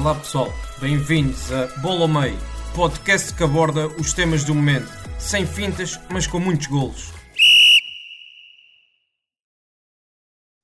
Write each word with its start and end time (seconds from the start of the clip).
Olá 0.00 0.14
pessoal, 0.14 0.48
bem-vindos 0.80 1.52
a 1.52 1.66
Bola 1.82 2.02
ao 2.02 2.08
Meio, 2.08 2.38
podcast 2.74 3.34
que 3.34 3.44
aborda 3.44 3.86
os 3.86 4.14
temas 4.14 4.44
do 4.44 4.54
momento, 4.54 4.88
sem 5.18 5.44
fintas, 5.44 6.00
mas 6.10 6.26
com 6.26 6.38
muitos 6.40 6.68
golos. 6.68 7.12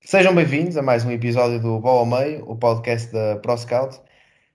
Sejam 0.03 0.35
bem-vindos 0.35 0.79
a 0.79 0.83
mais 0.83 1.05
um 1.05 1.11
episódio 1.11 1.61
do 1.61 1.79
Bola 1.79 2.01
ao 2.01 2.07
Meio, 2.07 2.51
o 2.51 2.57
podcast 2.57 3.13
da 3.13 3.37
ProScout. 3.37 4.01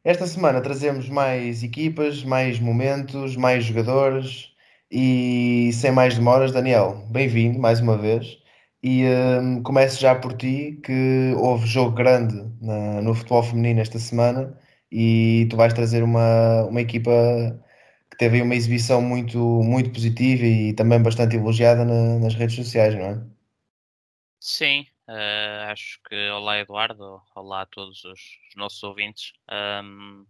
Esta 0.03 0.25
semana 0.25 0.59
trazemos 0.61 1.07
mais 1.09 1.61
equipas, 1.61 2.23
mais 2.23 2.59
momentos, 2.59 3.35
mais 3.35 3.63
jogadores 3.63 4.49
e 4.89 5.69
sem 5.73 5.91
mais 5.91 6.15
demoras, 6.15 6.51
Daniel, 6.51 7.05
bem-vindo 7.11 7.59
mais 7.59 7.79
uma 7.79 7.95
vez. 7.95 8.39
E 8.81 9.05
hum, 9.05 9.61
começo 9.61 10.01
já 10.01 10.15
por 10.15 10.33
ti, 10.33 10.79
que 10.83 11.35
houve 11.37 11.67
jogo 11.67 11.91
grande 11.91 12.33
na- 12.59 12.99
no 13.03 13.13
futebol 13.13 13.43
feminino 13.43 13.79
esta 13.79 13.99
semana 13.99 14.57
e 14.91 15.47
tu 15.49 15.57
vais 15.57 15.73
trazer 15.73 16.03
uma, 16.03 16.65
uma 16.65 16.81
equipa 16.81 17.11
que 18.11 18.17
teve 18.17 18.41
uma 18.41 18.55
exibição 18.55 19.01
muito, 19.01 19.37
muito 19.63 19.91
positiva 19.91 20.45
e 20.45 20.73
também 20.73 21.01
bastante 21.01 21.35
elogiada 21.35 21.85
na- 21.85 22.19
nas 22.19 22.35
redes 22.35 22.55
sociais, 22.55 22.95
não 22.95 23.05
é? 23.05 23.21
Sim, 24.39 24.87
eh, 25.07 25.65
acho 25.69 25.99
que 26.03 26.15
olá 26.31 26.57
Eduardo, 26.59 27.21
olá 27.35 27.61
a 27.61 27.65
todos 27.65 28.03
os, 28.03 28.19
os 28.49 28.55
nossos 28.55 28.81
ouvintes. 28.83 29.33
Ahm, 29.47 30.25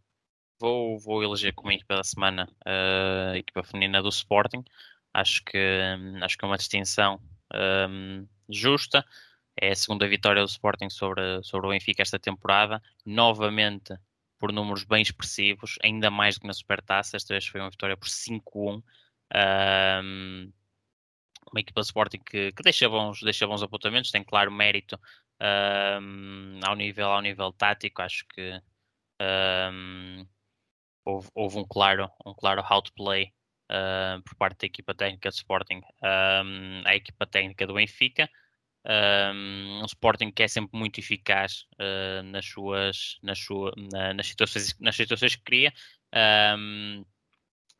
vou, 0.59 0.99
vou 0.99 1.23
eleger 1.23 1.53
como 1.55 1.71
equipa 1.71 1.95
da 1.97 2.03
semana 2.03 2.49
eh, 2.65 3.31
a 3.35 3.37
equipa 3.37 3.63
feminina 3.63 4.01
do 4.03 4.09
Sporting. 4.09 4.63
Acho 5.13 5.43
que, 5.45 5.57
hum, 5.99 6.23
acho 6.23 6.37
que 6.37 6.45
é 6.45 6.47
uma 6.47 6.57
distinção 6.57 7.21
hum, 7.89 8.27
justa. 8.49 9.05
É 9.61 9.71
a 9.71 9.75
segunda 9.75 10.07
vitória 10.07 10.41
do 10.43 10.47
Sporting 10.49 10.89
sobre, 10.89 11.43
sobre 11.43 11.67
o 11.67 11.71
Benfica 11.71 12.01
esta 12.03 12.19
temporada. 12.19 12.81
Novamente 13.05 13.95
por 14.41 14.51
números 14.51 14.83
bem 14.83 15.03
expressivos, 15.03 15.77
ainda 15.83 16.09
mais 16.09 16.35
do 16.35 16.41
que 16.41 16.47
na 16.47 16.53
Supertaça. 16.53 17.15
Esta 17.15 17.35
vez 17.35 17.45
foi 17.45 17.61
uma 17.61 17.69
vitória 17.69 17.95
por 17.95 18.09
5-1. 18.09 18.81
Ahm, 19.33 20.51
uma 21.51 21.59
equipa 21.59 21.81
de 21.81 21.87
Sporting 21.87 22.19
que, 22.19 22.51
que 22.51 22.63
deixa, 22.63 22.89
bons, 22.89 23.21
deixa 23.21 23.45
bons 23.45 23.61
apontamentos, 23.61 24.11
tem 24.11 24.23
claro 24.23 24.51
mérito 24.51 24.99
ahm, 25.39 26.59
ao, 26.65 26.75
nível, 26.75 27.07
ao 27.09 27.21
nível 27.21 27.53
tático, 27.53 28.01
acho 28.01 28.25
que 28.29 28.59
ahm, 29.19 30.25
houve, 31.05 31.29
houve 31.35 31.57
um 31.59 31.65
claro, 31.65 32.09
um 32.25 32.33
claro 32.33 32.63
outplay 32.67 33.31
ah, 33.69 34.19
por 34.25 34.35
parte 34.35 34.61
da 34.61 34.67
equipa 34.67 34.93
técnica 34.95 35.29
de 35.29 35.35
Sporting 35.35 35.81
à 36.85 36.95
equipa 36.95 37.27
técnica 37.27 37.67
do 37.67 37.75
Benfica. 37.75 38.29
Um, 38.83 39.81
um 39.83 39.85
Sporting 39.85 40.31
que 40.31 40.41
é 40.43 40.47
sempre 40.47 40.77
muito 40.77 40.99
eficaz 40.99 41.65
ah, 41.79 42.23
nas 42.23 42.45
suas 42.45 43.17
nas, 43.21 43.37
sua, 43.39 43.71
na- 43.91 44.13
nas, 44.13 44.27
situações, 44.27 44.75
nas 44.79 44.95
situações 44.95 45.35
que 45.35 45.43
cria. 45.43 45.73
Ahm, 46.13 47.03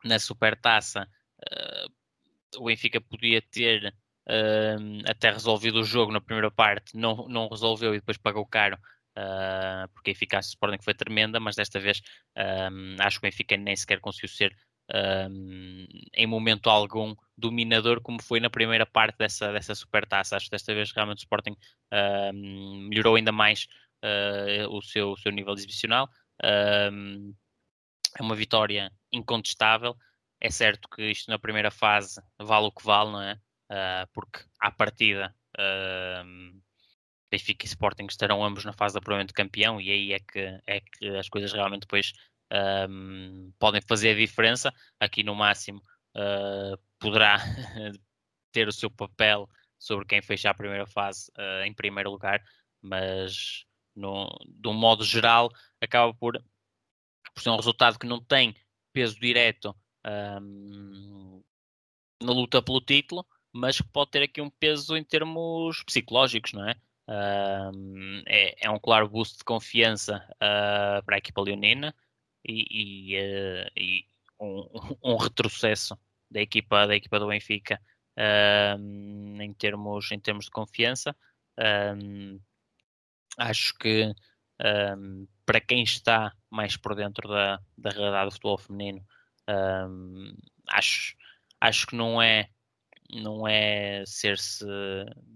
na 0.04 0.18
Supertaça, 0.18 1.08
ah, 1.50 1.86
o 2.58 2.64
Benfica 2.66 3.00
podia 3.00 3.42
ter 3.42 3.94
ahm, 4.28 5.00
até 5.06 5.30
resolvido 5.30 5.80
o 5.80 5.84
jogo 5.84 6.12
na 6.12 6.20
primeira 6.20 6.50
parte, 6.50 6.96
não, 6.96 7.28
não 7.28 7.48
resolveu 7.48 7.94
e 7.94 7.98
depois 7.98 8.16
pagou 8.18 8.46
caro, 8.46 8.78
ah, 9.16 9.88
porque 9.94 10.10
a 10.10 10.12
eficácia 10.12 10.50
do 10.50 10.54
Sporting 10.54 10.82
foi 10.82 10.94
tremenda, 10.94 11.40
mas 11.40 11.56
desta 11.56 11.80
vez 11.80 12.00
acho 13.00 13.20
que 13.20 13.26
o 13.26 13.30
Benfica 13.30 13.56
nem 13.56 13.76
sequer 13.76 14.00
conseguiu 14.00 14.28
ser 14.28 14.56
ahm, 14.92 15.86
em 16.14 16.26
momento 16.26 16.68
algum 16.68 17.14
dominador 17.36 18.00
como 18.02 18.22
foi 18.22 18.40
na 18.40 18.50
primeira 18.50 18.86
parte 18.86 19.16
dessa, 19.18 19.52
dessa 19.52 19.74
supertaça. 19.74 20.36
Acho 20.36 20.46
que 20.46 20.52
desta 20.52 20.74
vez 20.74 20.92
realmente 20.92 21.18
o 21.18 21.24
Sporting 21.24 21.56
ahm, 21.90 22.88
melhorou 22.88 23.16
ainda 23.16 23.32
mais 23.32 23.66
ah, 24.02 24.68
o, 24.68 24.82
seu, 24.82 25.12
o 25.12 25.16
seu 25.16 25.32
nível 25.32 25.54
exibicional. 25.54 26.08
Ahm, 26.42 27.32
é 28.18 28.22
uma 28.22 28.34
vitória 28.36 28.92
incontestável. 29.12 29.96
É 30.40 30.50
certo 30.50 30.88
que 30.88 31.10
isto 31.10 31.30
na 31.30 31.38
primeira 31.38 31.70
fase 31.70 32.20
vale 32.38 32.66
o 32.66 32.72
que 32.72 32.84
vale, 32.84 33.12
não 33.12 33.22
é? 33.22 33.40
Ah, 33.70 34.06
porque 34.12 34.40
à 34.60 34.70
partida 34.70 35.34
ahm, 35.58 36.60
Benfica 37.30 37.64
e 37.64 37.68
Sporting 37.68 38.06
estarão 38.10 38.44
ambos 38.44 38.64
na 38.64 38.74
fase 38.74 38.92
de 38.92 38.98
apuramento 38.98 39.32
campeão 39.32 39.80
e 39.80 39.90
aí 39.90 40.12
é 40.12 40.20
que, 40.20 40.60
é 40.66 40.80
que 40.80 41.08
as 41.16 41.28
coisas 41.30 41.52
realmente 41.52 41.82
depois 41.82 42.12
ahm, 42.52 43.50
podem 43.58 43.80
fazer 43.80 44.10
a 44.10 44.18
diferença. 44.18 44.72
Aqui 45.00 45.22
no 45.22 45.34
máximo 45.34 45.82
ah, 46.14 46.78
poderá 46.98 47.38
ter 48.52 48.68
o 48.68 48.72
seu 48.72 48.90
papel 48.90 49.48
sobre 49.78 50.04
quem 50.06 50.22
fechar 50.22 50.50
a 50.50 50.54
primeira 50.54 50.86
fase 50.86 51.32
ah, 51.36 51.66
em 51.66 51.72
primeiro 51.74 52.10
lugar, 52.10 52.42
mas 52.80 53.64
no, 53.94 54.28
de 54.46 54.68
um 54.68 54.74
modo 54.74 55.04
geral 55.04 55.50
acaba 55.80 56.14
por, 56.14 56.42
por 57.34 57.42
ser 57.42 57.50
um 57.50 57.56
resultado 57.56 57.98
que 57.98 58.06
não 58.06 58.22
tem 58.22 58.54
peso 58.92 59.18
direto 59.18 59.74
ahm, 60.04 61.40
na 62.22 62.32
luta 62.32 62.62
pelo 62.62 62.80
título, 62.80 63.26
mas 63.52 63.78
que 63.78 63.88
pode 63.88 64.10
ter 64.10 64.22
aqui 64.22 64.40
um 64.40 64.50
peso 64.50 64.96
em 64.96 65.04
termos 65.04 65.82
psicológicos, 65.84 66.52
não 66.52 66.68
é? 66.68 66.74
Ahm, 67.08 68.22
é, 68.26 68.66
é 68.66 68.70
um 68.70 68.78
claro 68.78 69.08
boost 69.08 69.38
de 69.38 69.44
confiança 69.44 70.24
ah, 70.40 71.02
para 71.04 71.16
a 71.16 71.18
equipa 71.18 71.40
leonina 71.40 71.94
e, 72.44 73.12
e, 73.12 73.16
eh, 73.16 73.70
e 73.76 74.04
um, 74.40 74.68
um 75.04 75.16
retrocesso 75.16 75.96
da 76.30 76.40
equipa, 76.40 76.86
da 76.86 76.96
equipa 76.96 77.18
do 77.18 77.28
Benfica 77.28 77.80
ahm, 78.16 79.40
em, 79.40 79.52
termos, 79.54 80.10
em 80.12 80.20
termos 80.20 80.46
de 80.46 80.50
confiança. 80.50 81.16
Ahm, 81.58 82.38
acho 83.38 83.74
que 83.78 84.12
ahm, 84.60 85.26
para 85.46 85.60
quem 85.60 85.82
está 85.82 86.32
mais 86.50 86.76
por 86.76 86.94
dentro 86.94 87.28
da, 87.28 87.60
da 87.76 87.90
realidade 87.90 88.26
do 88.26 88.32
futebol 88.32 88.58
feminino, 88.58 89.04
acho, 90.68 91.16
acho 91.60 91.86
que 91.86 91.96
não 91.96 92.22
é 92.22 92.48
não 93.10 93.46
é 93.46 94.04
ser-se 94.06 94.64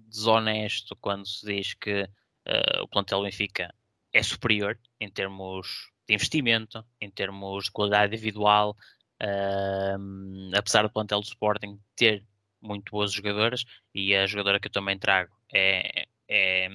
desonesto 0.09 0.97
quando 0.97 1.27
se 1.27 1.45
diz 1.45 1.75
que 1.75 2.09
ah, 2.47 2.83
o 2.83 2.89
plantel 2.89 3.23
Benfica 3.23 3.75
é 4.13 4.23
superior 4.23 4.79
em 5.01 5.11
termos 5.11 5.91
de 6.09 6.15
investimento, 6.15 6.85
em 7.01 7.11
termos 7.11 7.65
de 7.65 7.73
qualidade 7.73 8.15
individual, 8.15 8.77
apesar 10.57 10.83
do 10.83 10.91
plantel 10.91 11.21
do 11.21 11.27
Sporting 11.27 11.81
ter 11.95 12.25
muito 12.61 12.91
boas 12.91 13.13
jogadoras 13.13 13.65
e 13.95 14.15
a 14.15 14.27
jogadora 14.27 14.61
que 14.61 14.69
eu 14.69 14.73
também 14.73 14.99
trago 14.99 15.33
é, 15.53 16.07
é 16.29 16.69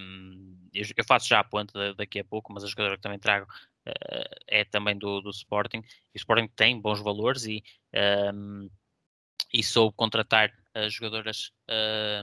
eu, 0.74 1.06
faço 1.06 1.28
já 1.28 1.40
a 1.40 1.44
ponta 1.44 1.78
da- 1.78 1.94
daqui 1.94 2.20
a 2.20 2.24
pouco, 2.26 2.54
mas 2.54 2.64
a 2.64 2.68
jogadora 2.68 2.96
que 2.96 3.02
também 3.02 3.20
trago 3.20 3.46
eh, 3.86 4.30
é 4.48 4.64
também 4.66 4.98
do, 4.98 5.22
do 5.22 5.30
Sporting. 5.32 5.80
E 5.80 6.16
o 6.16 6.18
Sporting 6.18 6.48
tem 6.56 6.80
bons 6.80 7.02
valores 7.02 7.46
e, 7.46 7.64
hum, 8.34 8.70
e 9.54 9.64
soube 9.64 9.96
contratar 9.96 10.52
eh, 10.74 10.90
jogadoras 10.90 11.52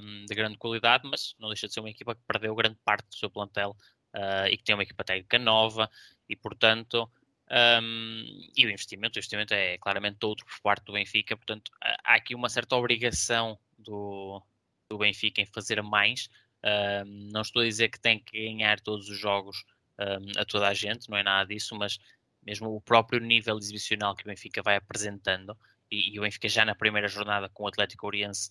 hum, 0.03 0.25
de 0.27 0.35
grande 0.35 0.57
qualidade, 0.59 1.09
mas 1.09 1.35
não 1.39 1.49
deixa 1.49 1.67
de 1.67 1.75
ser 1.75 1.81
uma 1.81 1.91
equipa 1.91 2.15
que 2.15 2.23
perdeu 2.27 2.55
grande 2.55 2.79
parte 2.85 3.07
do 3.09 3.15
seu 3.17 3.31
plantel 3.31 3.77
eh, 4.15 4.51
e 4.53 4.57
que 4.57 4.65
tem 4.65 4.75
uma 4.75 4.83
equipa 4.83 5.05
técnica 5.05 5.39
nova 5.39 5.91
e, 6.29 6.37
portanto, 6.37 7.11
hum, 7.51 8.51
e 8.57 8.67
o 8.67 8.71
investimento, 8.71 9.17
o 9.17 9.19
investimento 9.19 9.55
é 9.55 9.79
claramente 9.79 10.25
outro 10.25 10.45
por 10.47 10.61
parte 10.61 10.85
do 10.85 10.93
Benfica, 10.93 11.37
portanto, 11.37 11.71
há 11.81 12.15
aqui 12.15 12.35
uma 12.35 12.49
certa 12.49 12.77
obrigação 12.77 13.59
do, 13.79 14.43
do 14.91 14.99
Benfica 14.99 15.41
em 15.41 15.47
fazer 15.47 15.83
mais. 15.83 16.29
Hum, 16.65 17.29
não 17.33 17.43
estou 17.43 17.63
a 17.63 17.65
dizer 17.65 17.89
que 17.89 18.01
tem 18.01 18.19
que 18.19 18.33
ganhar 18.33 18.81
todos 18.81 19.09
os 19.09 19.19
jogos 19.19 19.65
hum, 19.99 20.33
a 20.37 20.45
toda 20.45 20.69
a 20.69 20.75
gente, 20.75 21.09
não 21.09 21.17
é 21.17 21.23
nada 21.23 21.49
disso, 21.49 21.77
mas 21.77 21.99
mesmo 22.43 22.75
o 22.75 22.81
próprio 22.81 23.21
nível 23.21 23.59
exibicional 23.59 24.15
que 24.15 24.25
o 24.25 24.27
Benfica 24.27 24.63
vai 24.63 24.77
apresentando, 24.77 25.57
e, 25.91 26.15
e 26.15 26.19
o 26.19 26.23
Benfica 26.23 26.49
já 26.49 26.65
na 26.65 26.75
primeira 26.75 27.09
jornada 27.09 27.49
com 27.49 27.65
o 27.65 27.69
Atlético 27.69 28.07
Oriense 28.07 28.51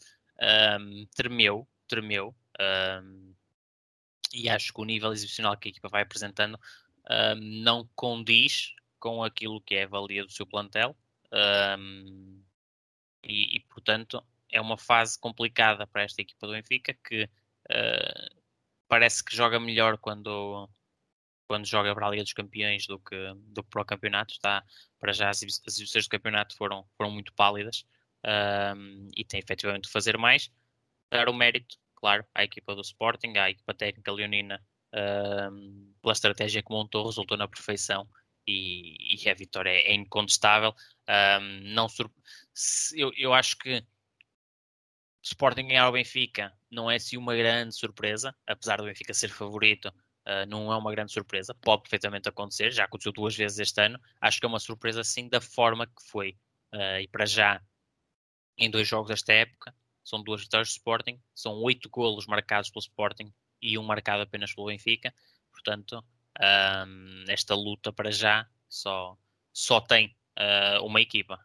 hum, 0.79 1.05
tremeu, 1.15 1.67
tremeu, 1.87 2.35
hum, 2.59 3.33
e 4.33 4.49
acho 4.49 4.73
que 4.73 4.81
o 4.81 4.85
nível 4.85 5.11
exibicional 5.13 5.57
que 5.57 5.69
a 5.69 5.71
equipa 5.71 5.89
vai 5.89 6.01
apresentando 6.01 6.59
hum, 7.09 7.61
não 7.63 7.89
condiz 7.95 8.73
com 8.99 9.23
aquilo 9.23 9.61
que 9.61 9.75
é 9.75 9.83
a 9.83 9.87
valia 9.87 10.25
do 10.25 10.31
seu 10.31 10.45
plantel, 10.45 10.95
hum, 11.79 12.43
e, 13.23 13.57
e, 13.57 13.59
portanto 13.61 14.23
é 14.49 14.61
uma 14.61 14.77
fase 14.77 15.19
complicada 15.19 15.85
para 15.85 16.03
esta 16.03 16.21
equipa 16.21 16.47
do 16.47 16.53
Benfica 16.53 16.93
que 16.93 17.23
uh, 17.25 18.37
parece 18.87 19.23
que 19.23 19.35
joga 19.35 19.59
melhor 19.59 19.97
quando, 19.97 20.69
quando 21.47 21.65
joga 21.65 21.93
para 21.93 22.07
a 22.07 22.09
Liga 22.09 22.23
dos 22.23 22.33
Campeões 22.33 22.87
do 22.87 22.99
que, 22.99 23.33
do 23.47 23.63
que 23.63 23.69
para 23.69 23.81
o 23.81 23.85
campeonato. 23.85 24.33
Está, 24.33 24.63
para 24.99 25.13
já 25.13 25.29
as 25.29 25.41
exibições 25.43 26.05
do 26.05 26.09
campeonato 26.09 26.55
foram, 26.55 26.87
foram 26.97 27.11
muito 27.11 27.33
pálidas 27.33 27.85
um, 28.75 29.09
e 29.15 29.23
tem 29.23 29.39
efetivamente 29.39 29.85
de 29.85 29.91
fazer 29.91 30.17
mais. 30.17 30.51
Dar 31.11 31.29
o 31.29 31.33
mérito, 31.33 31.77
claro, 31.95 32.25
à 32.33 32.43
equipa 32.43 32.75
do 32.75 32.81
Sporting, 32.81 33.37
à 33.37 33.49
equipa 33.49 33.73
técnica 33.73 34.11
leonina, 34.11 34.63
pela 36.01 36.13
estratégia 36.13 36.63
que 36.63 36.71
montou, 36.71 37.05
resultou 37.05 37.37
na 37.37 37.47
perfeição 37.47 38.07
e, 38.47 39.23
e 39.23 39.29
a 39.29 39.33
vitória 39.33 39.69
é, 39.69 39.93
incontestável. 39.93 40.73
Não 41.63 41.87
eu, 42.95 43.11
eu 43.15 43.33
acho 43.33 43.57
que 43.57 43.85
Sporting 45.27 45.67
ganhar 45.67 45.89
o 45.89 45.91
Benfica 45.91 46.53
não 46.71 46.89
é 46.89 46.95
assim 46.95 47.17
uma 47.17 47.35
grande 47.35 47.75
surpresa, 47.75 48.33
apesar 48.45 48.77
do 48.77 48.85
Benfica 48.85 49.13
ser 49.13 49.29
favorito, 49.29 49.87
uh, 49.87 50.45
não 50.47 50.71
é 50.71 50.77
uma 50.77 50.91
grande 50.91 51.11
surpresa, 51.11 51.53
pode 51.53 51.83
perfeitamente 51.83 52.29
acontecer, 52.29 52.71
já 52.71 52.85
aconteceu 52.85 53.11
duas 53.11 53.35
vezes 53.35 53.59
este 53.59 53.81
ano, 53.81 53.99
acho 54.21 54.39
que 54.39 54.45
é 54.45 54.49
uma 54.49 54.59
surpresa 54.59 55.03
sim 55.03 55.27
da 55.27 55.41
forma 55.41 55.85
que 55.85 56.03
foi. 56.09 56.37
Uh, 56.73 57.01
e 57.01 57.07
para 57.09 57.25
já, 57.25 57.61
em 58.57 58.69
dois 58.69 58.87
jogos 58.87 59.09
desta 59.09 59.33
época, 59.33 59.75
são 60.03 60.23
duas 60.23 60.41
vitórias 60.41 60.69
do 60.69 60.71
Sporting, 60.71 61.21
são 61.35 61.55
oito 61.61 61.89
golos 61.89 62.25
marcados 62.25 62.69
pelo 62.69 62.81
Sporting 62.81 63.33
e 63.61 63.77
um 63.77 63.83
marcado 63.83 64.23
apenas 64.23 64.53
pelo 64.53 64.67
Benfica, 64.67 65.13
portanto, 65.51 66.03
um, 66.39 67.23
esta 67.27 67.55
luta 67.55 67.91
para 67.91 68.11
já 68.11 68.45
só, 68.69 69.17
só 69.53 69.81
tem 69.81 70.15
uh, 70.37 70.85
uma 70.85 71.01
equipa. 71.01 71.39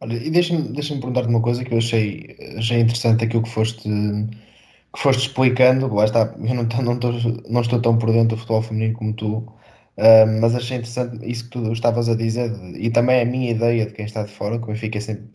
Olha, 0.00 0.14
e 0.14 0.30
deixa-me 0.30 0.72
deixa 0.72 0.94
perguntar-te 0.94 1.28
uma 1.28 1.42
coisa 1.42 1.64
que 1.64 1.72
eu 1.72 1.78
achei, 1.78 2.36
achei 2.56 2.80
interessante 2.80 3.24
aquilo 3.24 3.42
que 3.42 3.50
foste, 3.50 3.82
que 3.82 5.00
foste 5.00 5.26
explicando. 5.26 5.92
Lá 5.92 6.04
está, 6.04 6.34
eu 6.38 6.54
não, 6.54 6.62
não, 6.64 6.94
estou, 6.94 7.12
não 7.48 7.60
estou 7.60 7.82
tão 7.82 7.98
por 7.98 8.12
dentro 8.12 8.36
do 8.36 8.36
futebol 8.36 8.62
feminino 8.62 8.94
como 8.94 9.12
tu, 9.14 9.38
uh, 9.38 10.40
mas 10.40 10.54
achei 10.54 10.76
interessante 10.76 11.28
isso 11.28 11.44
que 11.44 11.50
tu 11.50 11.72
estavas 11.72 12.08
a 12.08 12.14
dizer, 12.14 12.50
e 12.76 12.90
também 12.90 13.16
é 13.16 13.22
a 13.22 13.26
minha 13.26 13.50
ideia 13.50 13.86
de 13.86 13.92
quem 13.92 14.04
está 14.04 14.22
de 14.22 14.30
fora, 14.30 14.58
que 14.58 14.64
o 14.64 14.66
Benfica 14.68 14.98
é 14.98 15.00
sempre 15.00 15.28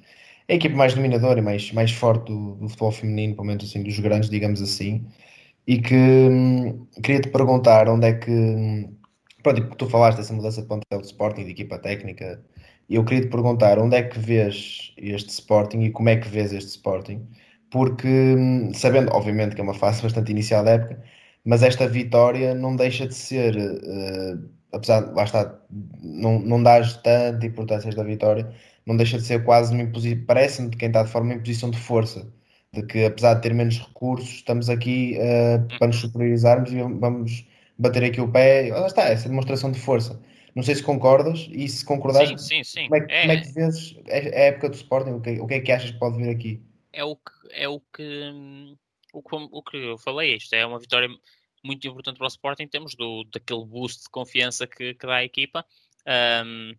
a 0.50 0.54
equipe 0.54 0.76
mais 0.76 0.94
dominadora 0.94 1.40
e 1.40 1.42
mais, 1.42 1.72
mais 1.72 1.92
forte 1.92 2.26
do, 2.26 2.56
do 2.56 2.68
futebol 2.68 2.92
feminino, 2.92 3.36
pelo 3.36 3.48
menos 3.48 3.64
assim, 3.64 3.82
dos 3.82 4.00
grandes, 4.00 4.30
digamos 4.30 4.62
assim, 4.62 5.06
e 5.68 5.80
que 5.82 5.96
hum, 5.96 6.88
queria 7.04 7.22
te 7.22 7.30
perguntar 7.30 7.88
onde 7.90 8.08
é 8.08 8.14
que. 8.14 8.90
Pronto, 9.44 9.76
tu 9.76 9.90
falaste 9.90 10.18
dessa 10.18 10.34
mudança 10.34 10.62
de 10.62 10.68
plantel 10.68 11.02
de 11.02 11.08
Sporting, 11.08 11.44
de 11.46 11.52
equipa 11.52 11.78
técnica 11.78 12.42
e 12.90 12.96
eu 12.96 13.04
queria 13.06 13.22
te 13.24 13.30
perguntar 13.30 13.80
onde 13.80 13.96
é 13.96 14.04
que 14.04 14.20
vês 14.20 14.94
este 14.98 15.30
Sporting 15.30 15.82
e 15.82 15.92
como 15.92 16.10
é 16.10 16.18
que 16.18 16.28
vês 16.28 16.54
este 16.54 16.72
Sporting, 16.72 17.28
porque 17.72 18.08
hum, 18.08 18.74
sabendo, 18.74 19.12
obviamente, 19.14 19.56
que 19.56 19.62
é 19.62 19.64
uma 19.64 19.74
fase 19.74 20.02
bastante 20.04 20.32
inicial 20.32 20.64
da 20.64 20.72
época, 20.72 21.04
mas 21.46 21.64
esta 21.64 21.88
vitória 21.88 22.54
não 22.56 22.76
deixa 22.76 23.08
de 23.08 23.16
ser, 23.16 23.56
uh, 23.58 24.50
apesar 24.72 25.02
de 25.02 25.14
lá 25.14 25.24
está, 25.24 25.60
não, 26.02 26.40
não 26.40 26.62
dás 26.64 26.98
tanta 26.98 27.46
importância 27.46 27.88
a 27.88 27.90
esta 27.90 28.04
vitória, 28.04 28.54
não 28.86 28.96
deixa 28.98 29.18
de 29.18 29.24
ser 29.24 29.44
quase 29.44 29.74
uma 29.74 29.84
imposição, 29.84 30.26
parece-me 30.26 30.70
de 30.70 30.78
quem 30.78 30.88
está 30.90 31.04
de 31.04 31.12
forma 31.12 31.30
uma 31.30 31.36
imposição 31.36 31.70
de 31.72 31.80
força, 31.80 32.28
de 32.74 32.84
que 32.84 33.06
apesar 33.06 33.36
de 33.36 33.42
ter 33.42 33.54
menos 33.54 33.80
recursos, 33.80 34.30
estamos 34.30 34.70
aqui 34.70 35.18
uh, 35.18 35.78
para 35.78 35.88
nos 35.88 35.98
superiorizarmos 35.98 36.72
e 36.72 36.82
vamos 36.82 37.46
bater 37.78 38.04
aqui 38.04 38.20
o 38.20 38.32
pé, 38.32 38.70
lá 38.72 38.88
está, 38.88 39.04
essa 39.04 39.30
demonstração 39.30 39.72
de 39.72 39.80
força 39.80 40.20
não 40.56 40.62
sei 40.62 40.76
se 40.76 40.84
concordas 40.84 41.48
e 41.52 41.68
se 41.68 41.84
concordares, 41.84 42.42
sim, 42.42 42.64
sim, 42.64 42.64
sim. 42.64 42.90
Como, 42.90 42.96
é, 42.96 43.08
é, 43.10 43.22
como 43.22 43.32
é 43.32 43.42
que 43.42 43.52
vês 43.52 43.96
a 44.08 44.40
época 44.40 44.70
do 44.70 44.76
Sporting? 44.76 45.12
O 45.12 45.22
que, 45.22 45.40
o 45.40 45.48
que 45.48 45.54
é 45.56 45.60
que 45.60 45.72
achas 45.72 45.92
que 45.92 46.00
pode 46.00 46.18
vir 46.18 46.30
aqui? 46.30 46.62
É 46.92 47.04
o 47.04 47.16
que, 47.16 47.32
é 47.52 47.68
o 47.68 47.80
que, 47.80 48.76
o 49.12 49.22
que, 49.24 49.36
o 49.36 49.64
que 49.64 49.78
eu 49.78 49.98
falei. 49.98 50.36
Isto 50.36 50.54
é 50.54 50.66
uma 50.66 50.80
vitória 50.80 51.10
muito 51.64 51.88
importante 51.88 52.18
para 52.18 52.26
o 52.26 52.28
Sporting 52.28 52.64
em 52.64 52.68
termos 52.68 52.94
do, 52.96 53.24
daquele 53.26 53.66
boost 53.66 54.04
de 54.04 54.10
confiança 54.10 54.68
que, 54.68 54.94
que 54.94 55.08
dá 55.08 55.16
à 55.16 55.24
equipa. 55.24 55.66
Um, 56.46 56.76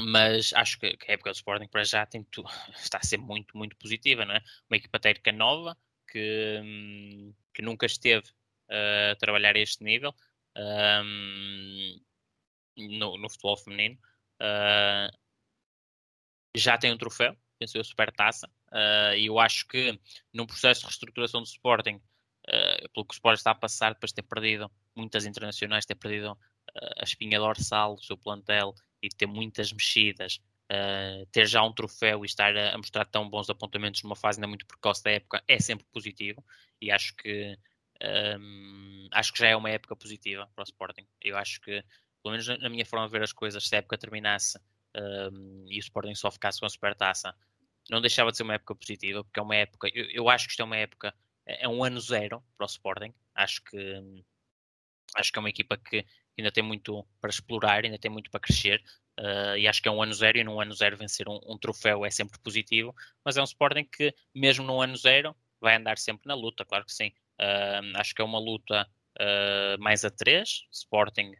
mas 0.00 0.52
acho 0.54 0.78
que, 0.78 0.86
a 0.86 1.12
época 1.12 1.30
do 1.30 1.36
Sporting 1.36 1.68
para 1.68 1.84
já 1.84 2.06
está 2.76 2.98
a 2.98 3.06
ser 3.06 3.18
muito, 3.18 3.56
muito 3.56 3.76
positiva, 3.76 4.24
não 4.24 4.34
é? 4.34 4.42
Uma 4.68 4.76
equipa 4.76 4.98
técnica 4.98 5.32
nova 5.32 5.76
que, 6.08 6.60
hum, 6.62 7.34
que 7.54 7.62
nunca 7.62 7.86
esteve 7.86 8.26
uh, 8.70 9.12
a 9.12 9.16
trabalhar 9.16 9.56
a 9.56 9.58
este 9.58 9.82
nível. 9.82 10.14
Um, 10.56 12.00
no, 12.76 13.16
no 13.16 13.30
futebol 13.30 13.56
feminino. 13.56 13.98
Uh, 14.40 15.16
já 16.54 16.78
tem 16.78 16.92
um 16.92 16.98
troféu, 16.98 17.36
venceu 17.60 17.80
a 17.80 17.84
Supertaça, 17.84 18.48
uh, 18.68 19.14
e 19.16 19.26
eu 19.26 19.38
acho 19.38 19.66
que 19.66 19.98
num 20.32 20.46
processo 20.46 20.80
de 20.80 20.86
reestruturação 20.86 21.42
do 21.42 21.46
Sporting, 21.46 22.00
pelo 22.94 23.04
que 23.04 23.12
o 23.12 23.16
Sporting 23.16 23.38
está 23.38 23.50
a 23.50 23.56
passar 23.56 23.92
depois 23.92 24.12
de 24.12 24.16
ter 24.16 24.22
perdido 24.22 24.70
muitas 24.94 25.26
internacionais, 25.26 25.84
ter 25.84 25.96
perdido 25.96 26.38
a 26.96 27.02
espinha 27.02 27.40
dorsal 27.40 27.96
do 27.96 28.04
seu 28.04 28.16
plantel 28.16 28.72
e 29.02 29.08
ter 29.08 29.26
muitas 29.26 29.72
mexidas, 29.72 30.40
ter 31.30 31.46
já 31.46 31.62
um 31.62 31.72
troféu 31.72 32.24
e 32.24 32.26
estar 32.26 32.56
a, 32.56 32.74
a, 32.74 32.76
mostrar 32.76 33.04
tão 33.04 33.28
bons 33.28 33.48
apontamentos 33.48 34.02
numa 34.02 34.16
fase 34.16 34.38
ainda 34.38 34.48
muito 34.48 34.66
precoce 34.66 35.02
da 35.02 35.12
época 35.12 35.42
é 35.46 35.58
sempre 35.60 35.86
positivo 35.92 36.44
e 36.80 36.90
acho 36.90 37.14
que 37.14 37.56
um, 38.40 39.08
acho 39.12 39.32
que 39.32 39.38
já 39.38 39.48
é 39.48 39.56
uma 39.56 39.70
época 39.70 39.96
positiva 39.96 40.50
para 40.54 40.62
o 40.62 40.64
Sporting. 40.64 41.06
Eu 41.22 41.36
acho 41.36 41.60
que 41.60 41.82
pelo 42.22 42.32
menos 42.32 42.48
na 42.60 42.68
minha 42.68 42.84
forma 42.84 43.06
de 43.06 43.12
ver 43.12 43.22
as 43.22 43.32
coisas, 43.32 43.66
se 43.66 43.74
a 43.74 43.78
época 43.78 43.96
terminasse 43.96 44.58
um, 45.32 45.66
e 45.70 45.78
o 45.78 45.80
Sporting 45.80 46.14
só 46.14 46.30
ficasse 46.30 46.58
com 46.58 46.66
a 46.66 46.70
supertaça, 46.70 47.34
não 47.88 48.00
deixava 48.00 48.32
de 48.32 48.36
ser 48.36 48.42
uma 48.42 48.54
época 48.54 48.74
positiva, 48.74 49.22
porque 49.22 49.38
é 49.38 49.42
uma 49.42 49.54
época, 49.54 49.88
eu, 49.94 50.04
eu, 50.10 50.28
acho 50.28 50.46
que 50.46 50.50
isto 50.52 50.60
é 50.60 50.64
uma 50.64 50.76
época, 50.76 51.14
é, 51.46 51.64
é 51.64 51.68
um 51.68 51.84
ano 51.84 52.00
zero 52.00 52.42
para 52.56 52.64
o 52.64 52.66
Sporting, 52.66 53.14
acho 53.34 53.62
que 53.62 54.24
acho 55.14 55.32
que 55.32 55.38
é 55.38 55.40
uma 55.40 55.48
equipa 55.48 55.76
que 55.76 56.04
ainda 56.38 56.52
tem 56.52 56.62
muito 56.62 57.06
para 57.20 57.30
explorar, 57.30 57.84
ainda 57.84 57.98
tem 57.98 58.10
muito 58.10 58.30
para 58.30 58.40
crescer, 58.40 58.82
uh, 59.18 59.56
e 59.56 59.66
acho 59.66 59.82
que 59.82 59.88
é 59.88 59.90
um 59.90 60.02
ano 60.02 60.12
zero, 60.12 60.38
e 60.38 60.44
num 60.44 60.60
ano 60.60 60.74
zero 60.74 60.96
vencer 60.96 61.28
um, 61.28 61.40
um, 61.46 61.58
troféu 61.58 62.04
é 62.04 62.10
sempre 62.10 62.38
positivo, 62.38 62.94
mas 63.24 63.36
é 63.36 63.40
um 63.40 63.44
Sporting 63.44 63.84
que, 63.84 64.14
mesmo 64.34 64.64
no 64.64 64.80
ano 64.80 64.96
zero, 64.96 65.34
vai 65.60 65.76
andar 65.76 65.98
sempre 65.98 66.26
na 66.26 66.34
luta, 66.34 66.64
claro 66.64 66.84
que 66.84 66.92
sim. 66.92 67.12
Uh, 67.40 67.96
acho 67.96 68.14
que 68.14 68.22
é 68.22 68.24
uma 68.24 68.38
luta 68.38 68.88
uh, 69.18 69.80
mais 69.82 70.04
a 70.04 70.10
três, 70.10 70.66
Sporting, 70.70 71.32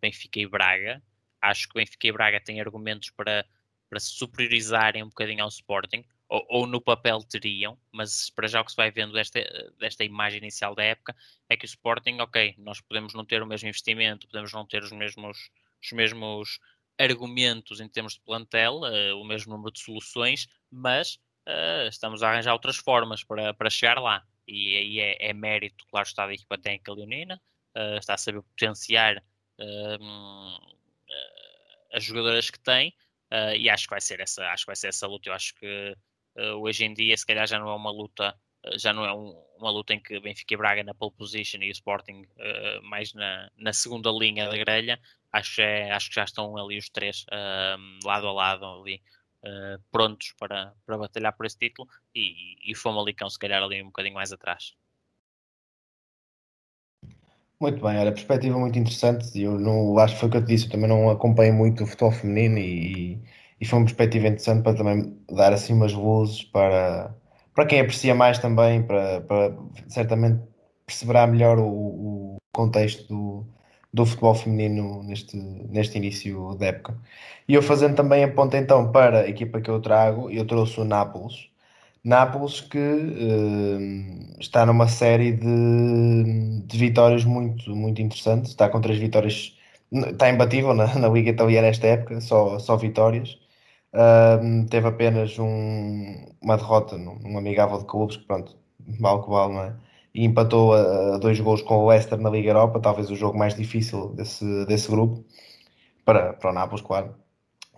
Benfica 0.00 0.40
e 0.40 0.46
Braga. 0.46 1.00
Acho 1.40 1.68
que 1.68 1.74
Benfica 1.74 2.08
e 2.08 2.12
Braga 2.12 2.40
têm 2.40 2.60
argumentos 2.60 3.10
para, 3.10 3.46
para 3.88 4.00
se 4.00 4.10
superiorizarem 4.10 5.04
um 5.04 5.08
bocadinho 5.08 5.44
ao 5.44 5.48
Sporting, 5.48 6.04
ou, 6.28 6.46
ou, 6.48 6.66
no 6.66 6.80
papel 6.80 7.22
teriam, 7.22 7.78
mas 7.92 8.30
para 8.30 8.48
já 8.48 8.60
o 8.60 8.64
que 8.64 8.70
se 8.70 8.76
vai 8.76 8.90
vendo 8.90 9.12
desta, 9.12 9.40
desta 9.78 10.04
imagem 10.04 10.38
inicial 10.38 10.74
da 10.74 10.82
época 10.82 11.14
é 11.48 11.56
que 11.56 11.64
o 11.64 11.66
Sporting, 11.66 12.18
ok, 12.20 12.54
nós 12.58 12.80
podemos 12.80 13.14
não 13.14 13.24
ter 13.24 13.42
o 13.42 13.46
mesmo 13.46 13.68
investimento, 13.68 14.26
podemos 14.26 14.52
não 14.52 14.66
ter 14.66 14.82
os 14.82 14.92
mesmos, 14.92 15.50
os 15.82 15.92
mesmos 15.92 16.58
argumentos 16.98 17.80
em 17.80 17.88
termos 17.88 18.14
de 18.14 18.20
plantel, 18.20 18.80
uh, 18.80 19.20
o 19.20 19.24
mesmo 19.24 19.52
número 19.52 19.72
de 19.72 19.80
soluções, 19.80 20.48
mas 20.70 21.18
uh, 21.46 21.88
estamos 21.88 22.22
a 22.22 22.30
arranjar 22.30 22.52
outras 22.52 22.76
formas 22.76 23.22
para, 23.22 23.52
para 23.54 23.70
chegar 23.70 23.98
lá. 23.98 24.24
E 24.46 24.76
aí 24.76 25.00
é, 25.00 25.30
é 25.30 25.32
mérito, 25.32 25.84
claro, 25.86 26.06
está 26.06 26.26
da 26.26 26.34
equipa 26.34 26.58
técnica 26.58 26.92
leonina, 26.92 27.40
uh, 27.76 27.98
está 27.98 28.14
a 28.14 28.18
saber 28.18 28.42
potenciar 28.42 29.18
uh, 29.18 30.74
as 31.92 32.04
jogadoras 32.04 32.50
que 32.50 32.58
tem 32.58 32.94
e 33.56 33.68
acho 33.68 33.84
que 33.84 33.90
vai 33.90 34.00
ser 34.00 34.20
essa 34.20 34.46
acho 34.52 34.64
que 34.64 34.68
vai 34.68 34.76
ser 34.76 34.88
essa 34.88 35.08
luta 35.08 35.28
eu 35.28 35.32
acho 35.32 35.54
que 35.56 35.96
hoje 36.60 36.84
em 36.84 36.94
dia 36.94 37.16
se 37.16 37.26
calhar 37.26 37.46
já 37.46 37.58
não 37.58 37.68
é 37.68 37.74
uma 37.74 37.90
luta 37.90 38.34
já 38.76 38.92
não 38.92 39.04
é 39.04 39.12
um, 39.12 39.36
uma 39.58 39.70
luta 39.70 39.94
em 39.94 40.00
que 40.00 40.18
Benfica 40.20 40.54
e 40.54 40.56
Braga 40.56 40.82
na 40.82 40.94
pole 40.94 41.12
position 41.12 41.60
e 41.62 41.68
o 41.68 41.72
Sporting 41.72 42.26
mais 42.82 43.12
na, 43.14 43.50
na 43.56 43.72
segunda 43.72 44.10
linha 44.10 44.48
da 44.48 44.56
grelha 44.56 44.98
acho, 45.32 45.60
é, 45.60 45.90
acho 45.90 46.08
que 46.08 46.14
já 46.16 46.24
estão 46.24 46.56
ali 46.56 46.78
os 46.78 46.88
três 46.88 47.26
lado 48.04 48.26
a 48.26 48.32
lado 48.32 48.64
ali 48.64 49.00
Uh, 49.44 49.76
prontos 49.92 50.32
para, 50.38 50.72
para 50.86 50.96
batalhar 50.96 51.36
por 51.36 51.44
esse 51.44 51.58
título 51.58 51.86
e, 52.14 52.56
e 52.66 52.72
o 52.72 52.78
Famalicão 52.78 53.28
se 53.28 53.38
calhar 53.38 53.62
ali 53.62 53.82
um 53.82 53.88
bocadinho 53.88 54.14
mais 54.14 54.32
atrás. 54.32 54.74
Muito 57.60 57.82
bem, 57.82 57.98
olha, 57.98 58.10
perspectiva 58.10 58.58
muito 58.58 58.78
interessante. 58.78 59.38
Eu 59.38 59.58
não 59.58 59.98
acho 59.98 60.14
que 60.14 60.20
foi 60.20 60.28
o 60.28 60.32
que 60.32 60.38
eu 60.38 60.44
te 60.44 60.48
disse, 60.48 60.64
eu 60.64 60.70
também 60.70 60.88
não 60.88 61.10
acompanho 61.10 61.52
muito 61.52 61.84
o 61.84 61.86
futebol 61.86 62.10
feminino 62.10 62.58
e, 62.58 63.22
e 63.64 63.66
foi 63.66 63.78
uma 63.78 63.86
perspectiva 63.86 64.26
interessante 64.28 64.62
para 64.62 64.76
também 64.76 65.16
dar 65.32 65.52
assim 65.52 65.72
umas 65.72 65.92
luzes 65.92 66.44
para, 66.44 67.14
para 67.54 67.66
quem 67.66 67.80
aprecia 67.80 68.14
mais 68.14 68.38
também, 68.38 68.82
para, 68.82 69.20
para 69.22 69.56
certamente 69.88 70.42
perceberá 70.86 71.26
melhor 71.26 71.58
o, 71.58 71.66
o 71.66 72.36
contexto 72.52 73.08
do, 73.08 73.46
do 73.92 74.06
futebol 74.06 74.34
feminino 74.34 75.02
neste, 75.02 75.36
neste 75.36 75.98
início 75.98 76.54
da 76.56 76.66
época. 76.66 76.98
E 77.48 77.54
eu 77.54 77.62
fazendo 77.62 77.96
também 77.96 78.24
a 78.24 78.32
ponta 78.32 78.58
então 78.58 78.92
para 78.92 79.20
a 79.22 79.28
equipa 79.28 79.60
que 79.60 79.70
eu 79.70 79.80
trago, 79.80 80.30
eu 80.30 80.46
trouxe 80.46 80.80
o 80.80 80.84
Nápoles 80.84 81.48
Nápoles 82.04 82.60
que 82.60 82.78
uh, 82.78 84.38
está 84.38 84.66
numa 84.66 84.86
série 84.88 85.32
de, 85.32 86.60
de, 86.66 86.78
vitórias 86.78 87.24
muito, 87.24 87.74
muito 87.74 88.02
interessantes. 88.02 88.50
Está 88.50 88.68
com 88.68 88.78
três 88.80 88.98
vitórias, 88.98 89.56
está 89.90 90.28
imbatível 90.28 90.74
na, 90.74 90.94
na 90.98 91.08
Liga 91.08 91.30
Italiana 91.30 91.68
esta 91.68 91.86
época, 91.86 92.20
só, 92.20 92.58
só 92.58 92.76
vitórias. 92.76 93.38
Uh, 93.94 94.66
teve 94.68 94.88
apenas 94.88 95.38
um, 95.38 96.26
uma 96.42 96.56
derrota 96.56 96.98
num, 96.98 97.38
amigável 97.38 97.78
de 97.78 97.84
clubes, 97.86 98.16
que 98.16 98.24
pronto, 98.24 98.56
mal 98.98 99.22
que 99.22 99.30
vale, 99.30 99.54
não 99.54 99.62
é? 99.62 99.76
e 100.14 100.24
empatou 100.24 100.74
a, 100.74 101.16
a 101.16 101.18
dois 101.18 101.40
gols 101.40 101.62
com 101.62 101.76
o 101.78 101.88
Leicester 101.88 102.18
na 102.18 102.30
Liga 102.30 102.50
Europa, 102.50 102.80
talvez 102.80 103.10
o 103.10 103.16
jogo 103.16 103.38
mais 103.38 103.54
difícil 103.54 104.10
desse, 104.14 104.44
desse 104.66 104.88
grupo, 104.88 105.24
para, 106.04 106.34
para 106.34 106.50
o 106.50 106.54
Nápoles, 106.54 106.82
claro. 106.82 107.14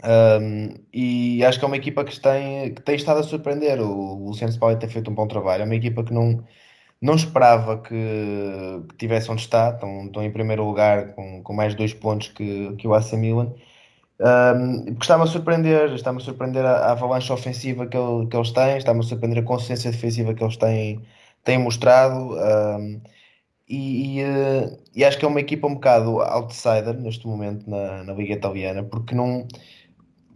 Um, 0.05 0.75
e 0.93 1.45
acho 1.45 1.59
que 1.59 1.65
é 1.65 1.69
uma 1.69 1.77
equipa 1.77 2.05
que 2.05 2.19
tem, 2.21 2.75
que 2.75 2.83
tem 2.83 2.97
estado 2.97 3.21
a 3.21 3.23
surpreender. 3.23 3.81
O 3.81 4.27
Luciano 4.29 4.53
Spalletti 4.53 4.81
tem 4.81 4.91
feito 4.91 5.11
um 5.11 5.15
bom 5.15 5.27
trabalho. 5.27 5.63
É 5.63 5.65
uma 5.65 5.75
equipa 5.75 6.05
que 6.05 6.13
não, 6.13 6.45
não 7.01 7.15
esperava 7.15 7.79
que, 7.79 7.95
que 8.91 8.97
tivesse 8.97 9.31
onde 9.31 9.43
está. 9.43 9.71
Estão, 9.71 10.07
estão 10.07 10.23
em 10.23 10.31
primeiro 10.31 10.65
lugar 10.65 11.15
com, 11.15 11.43
com 11.43 11.53
mais 11.55 11.75
dois 11.75 11.95
pontos 11.95 12.29
que, 12.29 12.75
que 12.77 12.87
o 12.89 12.95
AC 12.95 13.13
Milan. 13.15 13.55
Um, 14.19 14.85
porque 14.87 15.03
está-me 15.03 15.25
a 15.25 15.27
surpreender, 15.27 15.93
está-me 15.93 16.19
a 16.19 16.25
surpreender 16.25 16.65
a, 16.65 16.73
a 16.73 16.93
avalanche 16.93 17.33
ofensiva 17.33 17.87
que, 17.87 17.97
ele, 17.97 18.27
que 18.27 18.37
eles 18.37 18.51
têm, 18.51 18.77
está-me 18.79 19.01
a 19.01 19.03
surpreender 19.03 19.43
a 19.43 19.47
consciência 19.47 19.91
defensiva 19.91 20.35
que 20.35 20.43
eles 20.43 20.57
têm, 20.57 21.03
têm 21.45 21.59
mostrado. 21.59 22.35
Um, 22.35 23.01
e, 23.69 24.21
e, 24.21 24.25
uh, 24.25 24.79
e, 24.95 25.05
acho 25.05 25.19
que 25.19 25.25
é 25.25 25.29
uma 25.29 25.41
equipa 25.41 25.67
um 25.67 25.75
bocado 25.75 26.21
outsider 26.21 26.95
neste 26.95 27.27
momento 27.27 27.69
na, 27.69 28.05
na 28.05 28.13
Liga 28.15 28.35
Italiana, 28.35 28.85
porque 28.85 29.15
não 29.15 29.47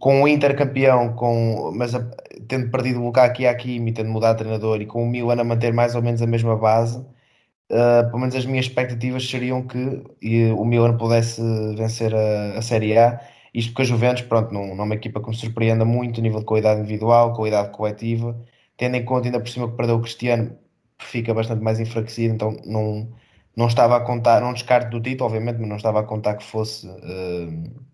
com 0.01 0.23
o 0.23 0.27
Inter 0.27 0.57
campeão, 0.57 1.13
com, 1.13 1.71
mas 1.75 1.95
a, 1.95 2.03
tendo 2.47 2.71
perdido 2.71 2.99
o 2.99 3.05
Lukaku 3.05 3.43
e 3.43 3.47
Hakimi, 3.47 3.93
tendo 3.93 4.09
mudado 4.09 4.37
de 4.37 4.43
treinador 4.43 4.81
e 4.81 4.85
com 4.87 5.03
o 5.03 5.07
Milan 5.07 5.39
a 5.39 5.43
manter 5.43 5.71
mais 5.73 5.95
ou 5.95 6.01
menos 6.01 6.21
a 6.21 6.27
mesma 6.27 6.57
base, 6.57 6.97
uh, 6.99 8.05
pelo 8.07 8.19
menos 8.19 8.35
as 8.35 8.45
minhas 8.45 8.65
expectativas 8.65 9.29
seriam 9.29 9.61
que 9.61 9.77
uh, 9.77 10.59
o 10.59 10.65
Milan 10.65 10.97
pudesse 10.97 11.41
vencer 11.75 12.13
a, 12.15 12.57
a 12.57 12.61
Série 12.61 12.97
A. 12.97 13.21
Isto 13.53 13.71
porque 13.71 13.81
a 13.83 13.85
Juventus, 13.85 14.21
pronto, 14.23 14.53
não, 14.53 14.75
não 14.75 14.83
é 14.83 14.85
uma 14.85 14.95
equipa 14.95 15.21
que 15.21 15.29
me 15.29 15.35
surpreenda 15.35 15.85
muito, 15.85 16.19
a 16.19 16.23
nível 16.23 16.39
de 16.39 16.45
qualidade 16.45 16.79
individual, 16.81 17.33
qualidade 17.33 17.71
coletiva, 17.71 18.39
tendo 18.77 18.95
em 18.95 19.05
conta 19.05 19.27
ainda 19.27 19.39
por 19.39 19.49
cima 19.49 19.69
que 19.69 19.75
perdeu 19.75 19.97
o 19.97 20.01
Cristiano, 20.01 20.57
fica 20.99 21.33
bastante 21.33 21.61
mais 21.63 21.79
enfraquecido, 21.79 22.33
então 22.33 22.55
não, 22.65 23.11
não 23.55 23.67
estava 23.67 23.97
a 23.97 24.01
contar, 24.01 24.41
não 24.41 24.53
descarto 24.53 24.89
do 24.91 25.01
título, 25.01 25.27
obviamente, 25.27 25.59
mas 25.59 25.69
não 25.69 25.75
estava 25.77 25.99
a 25.99 26.03
contar 26.03 26.35
que 26.35 26.43
fosse. 26.43 26.87
Uh, 26.87 27.91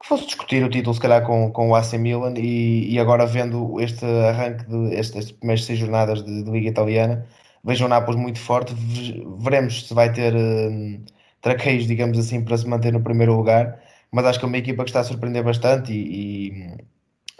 que 0.00 0.06
fosse 0.06 0.26
discutir 0.26 0.64
o 0.64 0.70
título, 0.70 0.94
se 0.94 1.00
calhar, 1.00 1.26
com, 1.26 1.50
com 1.50 1.70
o 1.70 1.74
AC 1.74 1.94
Milan 1.94 2.34
e, 2.36 2.92
e 2.92 2.98
agora 3.00 3.26
vendo 3.26 3.80
este 3.80 4.04
arranque 4.04 4.64
de 4.66 4.94
estas 4.94 5.32
primeiras 5.32 5.64
seis 5.64 5.78
jornadas 5.78 6.22
de, 6.22 6.44
de, 6.44 6.50
Liga 6.50 6.68
Italiana, 6.68 7.26
vejo 7.64 7.84
o 7.84 7.88
Nápoles 7.88 8.20
muito 8.20 8.38
forte. 8.38 8.74
Veremos 9.38 9.88
se 9.88 9.94
vai 9.94 10.12
ter 10.12 10.34
um, 10.36 11.04
traqueios, 11.40 11.86
digamos 11.86 12.18
assim, 12.18 12.44
para 12.44 12.56
se 12.56 12.66
manter 12.68 12.92
no 12.92 13.02
primeiro 13.02 13.34
lugar. 13.34 13.80
Mas 14.10 14.24
acho 14.24 14.38
que 14.38 14.44
é 14.44 14.48
uma 14.48 14.58
equipa 14.58 14.84
que 14.84 14.90
está 14.90 15.00
a 15.00 15.04
surpreender 15.04 15.44
bastante 15.44 15.92
e, 15.92 16.48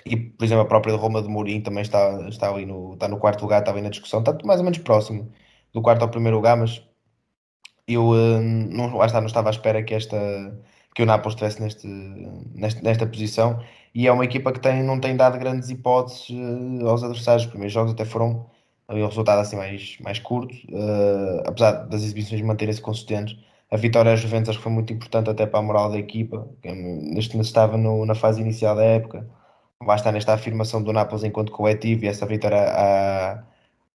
e, 0.06 0.12
e 0.12 0.16
por 0.16 0.44
exemplo, 0.44 0.62
a 0.62 0.66
própria 0.66 0.94
Roma 0.96 1.22
de 1.22 1.28
Mourinho 1.28 1.62
também 1.62 1.82
está, 1.82 2.28
está 2.28 2.50
ali 2.50 2.66
no, 2.66 2.94
está 2.94 3.08
no 3.08 3.18
quarto 3.18 3.42
lugar, 3.42 3.60
está 3.60 3.72
bem 3.72 3.82
na 3.82 3.90
discussão, 3.90 4.20
está 4.20 4.36
mais 4.44 4.60
ou 4.60 4.64
menos 4.64 4.78
próximo 4.78 5.32
do 5.72 5.82
quarto 5.82 6.02
ao 6.02 6.08
primeiro 6.10 6.36
lugar, 6.36 6.56
mas 6.56 6.82
eu 7.86 8.10
um, 8.10 8.40
não, 8.70 8.96
lá 8.96 9.06
está, 9.06 9.20
não 9.20 9.26
estava 9.26 9.48
à 9.48 9.52
espera 9.52 9.82
que 9.82 9.94
esta 9.94 10.16
que 10.94 11.02
o 11.02 11.06
Nápoles 11.06 11.34
estivesse 11.34 11.62
neste, 11.62 11.86
neste, 12.54 12.82
nesta 12.82 13.06
posição 13.06 13.62
e 13.94 14.06
é 14.08 14.12
uma 14.12 14.24
equipa 14.24 14.52
que 14.52 14.60
tem, 14.60 14.82
não 14.82 15.00
tem 15.00 15.16
dado 15.16 15.38
grandes 15.38 15.70
hipóteses 15.70 16.28
uh, 16.30 16.88
aos 16.88 17.04
adversários. 17.04 17.44
Os 17.44 17.50
primeiros 17.50 17.72
jogos 17.72 17.92
até 17.92 18.04
foram 18.04 18.46
um 18.88 19.06
resultado 19.06 19.40
assim 19.40 19.56
mais, 19.56 19.96
mais 20.00 20.18
curto, 20.18 20.54
uh, 20.70 21.42
apesar 21.46 21.86
das 21.86 22.02
exibições 22.02 22.42
manterem-se 22.42 22.80
consistentes. 22.80 23.38
A 23.70 23.76
vitória 23.76 24.12
às 24.12 24.20
Juventus 24.20 24.56
foi 24.56 24.72
muito 24.72 24.92
importante 24.92 25.28
até 25.28 25.46
para 25.46 25.60
a 25.60 25.62
moral 25.62 25.90
da 25.90 25.98
equipa, 25.98 26.48
neste 26.64 27.38
estava 27.38 27.76
no, 27.76 28.06
na 28.06 28.14
fase 28.14 28.40
inicial 28.40 28.74
da 28.74 28.84
época. 28.84 29.28
Vai 29.84 29.96
estar 29.96 30.12
nesta 30.12 30.34
afirmação 30.34 30.82
do 30.82 30.92
Nápoles 30.92 31.24
enquanto 31.24 31.52
coletivo 31.52 32.04
e 32.04 32.08
essa 32.08 32.26
vitória 32.26 32.58
à, 32.58 33.44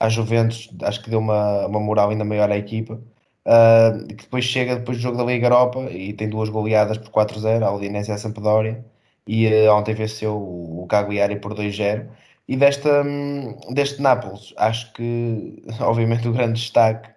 à 0.01 0.09
Juventus 0.09 0.71
acho 0.83 1.03
que 1.03 1.11
deu 1.11 1.19
uma, 1.21 1.67
uma 1.67 1.81
moral 1.81 2.11
ainda 2.11 2.25
maior 2.25 2.51
à 2.51 2.57
equipa. 2.57 3.01
Uh, 3.47 4.07
que 4.09 4.25
depois 4.25 4.45
chega 4.45 4.77
depois 4.77 4.99
do 4.99 5.03
jogo 5.03 5.17
da 5.17 5.25
Liga 5.25 5.47
Europa 5.47 5.81
e 5.91 6.13
tem 6.13 6.29
duas 6.29 6.51
goleadas 6.51 6.99
por 6.99 7.11
4-0, 7.11 7.63
a 7.65 7.73
Udinese 7.73 8.11
e 8.11 8.13
a 8.15 8.19
Sampdoria, 8.19 8.85
e 9.27 9.47
uh, 9.47 9.73
ontem 9.75 9.95
venceu 9.95 10.35
o, 10.37 10.83
o 10.85 10.87
Cagliari 10.87 11.37
por 11.41 11.55
2-0. 11.55 12.09
E 12.49 12.57
desta, 12.57 13.03
um, 13.03 13.57
deste 13.75 14.03
Nápoles, 14.03 14.55
acho 14.57 14.93
que, 14.95 15.63
obviamente, 15.81 16.29
o 16.29 16.33
grande 16.33 16.55
destaque 16.61 17.11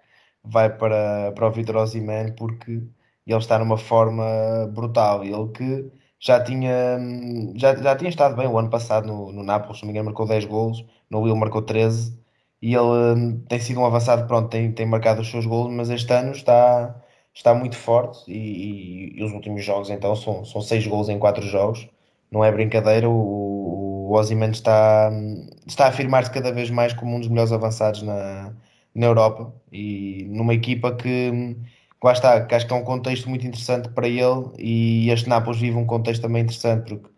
vai 0.44 0.76
para, 0.76 1.32
para 1.34 1.48
o 1.48 1.52
Vitor 1.52 1.78
Osimhen, 1.78 2.34
porque 2.36 2.72
ele 3.26 3.40
está 3.40 3.60
numa 3.60 3.78
forma 3.78 4.24
brutal. 4.74 5.24
Ele 5.24 5.48
que 5.50 5.92
já 6.20 6.44
tinha, 6.44 6.98
já, 7.56 7.76
já 7.76 7.96
tinha 7.96 8.10
estado 8.10 8.36
bem 8.36 8.48
o 8.48 8.58
ano 8.58 8.70
passado 8.70 9.08
no, 9.08 9.32
no 9.32 9.44
Nápoles, 9.44 9.78
se 9.80 9.84
não 9.84 9.88
me 9.88 9.94
engano, 9.94 10.06
marcou 10.06 10.28
10 10.28 10.46
golos, 10.46 10.86
no 11.10 11.22
Will 11.22 11.36
marcou 11.36 11.62
13 11.62 12.20
e 12.62 12.76
ele 12.76 12.84
hum, 13.16 13.40
tem 13.48 13.60
sido 13.60 13.80
um 13.80 13.86
avançado, 13.86 14.28
pronto, 14.28 14.50
tem, 14.50 14.72
tem 14.72 14.86
marcado 14.86 15.22
os 15.22 15.30
seus 15.30 15.46
gols, 15.46 15.74
mas 15.74 15.90
este 15.90 16.12
ano 16.14 16.32
está, 16.32 16.96
está 17.34 17.54
muito 17.56 17.76
forte 17.76 18.30
e, 18.32 19.16
e, 19.16 19.20
e 19.20 19.24
os 19.24 19.32
últimos 19.32 19.64
jogos 19.66 19.90
então 19.90 20.16
são, 20.16 20.46
são 20.46 20.62
seis 20.62 20.86
gols 20.86 21.10
em 21.10 21.18
quatro 21.20 21.44
jogos, 21.48 21.90
não 22.32 22.44
é 22.46 22.52
brincadeira, 22.52 23.10
o, 23.10 24.12
o 24.12 24.22
está, 24.52 25.10
hum, 25.12 25.48
está 25.66 25.86
a 25.86 25.90
afirmar-se 25.90 26.32
cada 26.32 26.52
vez 26.52 26.70
mais 26.70 26.94
como 26.94 27.16
um 27.16 27.20
dos 27.20 27.30
melhores 27.30 27.52
avançados 27.52 28.04
na, 28.04 28.54
na 28.96 29.08
Europa 29.08 29.54
e 29.72 30.26
numa 30.30 30.54
equipa 30.54 30.96
que, 30.96 31.32
que 31.32 32.04
lá 32.04 32.14
está, 32.14 32.46
que 32.46 32.56
acho 32.56 32.68
que 32.68 32.74
é 32.74 32.76
um 32.76 32.84
contexto 32.84 33.30
muito 33.30 33.46
interessante 33.46 33.90
para 33.90 34.08
ele 34.08 34.52
e 34.58 35.10
este 35.10 35.30
Nápoles 35.30 35.60
vive 35.60 35.78
um 35.78 35.86
contexto 35.86 36.22
também 36.22 36.44
interessante 36.44 36.90
porque 36.90 37.10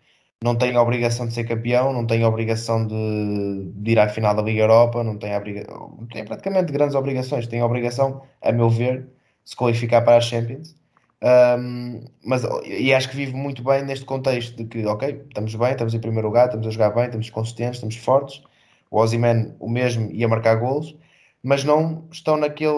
não 0.44 0.56
tem 0.56 0.76
a 0.76 0.82
obrigação 0.82 1.26
de 1.26 1.34
ser 1.34 1.46
campeão, 1.46 1.94
não 1.94 2.06
tem 2.06 2.22
a 2.24 2.28
obrigação 2.28 2.86
de, 2.86 3.72
de 3.76 3.92
ir 3.92 4.00
à 4.00 4.10
final 4.10 4.36
da 4.36 4.42
Liga 4.42 4.62
Europa, 4.62 5.02
não 5.04 5.18
tem, 5.18 5.34
obriga... 5.36 5.66
tem 6.12 6.26
praticamente 6.26 6.72
grandes 6.72 6.96
obrigações, 6.96 7.48
tem 7.48 7.62
a 7.62 7.66
obrigação, 7.66 8.22
a 8.42 8.52
meu 8.52 8.70
ver, 8.70 9.04
de 9.44 9.50
se 9.50 9.56
qualificar 9.56 10.02
para 10.02 10.18
a 10.18 10.22
Champions. 10.22 10.76
Um, 11.24 12.04
mas, 12.26 12.44
e 12.66 12.94
acho 12.94 13.10
que 13.10 13.16
vive 13.16 13.34
muito 13.34 13.64
bem 13.64 13.84
neste 13.86 14.04
contexto 14.04 14.58
de 14.58 14.66
que, 14.66 14.86
ok, 14.86 15.24
estamos 15.30 15.56
bem, 15.56 15.72
estamos 15.72 15.94
em 15.94 16.00
primeiro 16.00 16.28
lugar, 16.28 16.48
estamos 16.48 16.68
a 16.68 16.72
jogar 16.72 16.90
bem, 16.90 17.06
estamos 17.06 17.30
consistentes, 17.30 17.76
estamos 17.76 17.96
fortes. 17.96 18.44
O 18.92 19.00
Ozyman, 19.00 19.56
o 19.60 19.70
mesmo, 19.70 20.12
ia 20.12 20.28
marcar 20.28 20.56
golos, 20.56 20.94
mas 21.44 21.64
não 21.64 22.08
estão 22.12 22.38
naquele, 22.38 22.72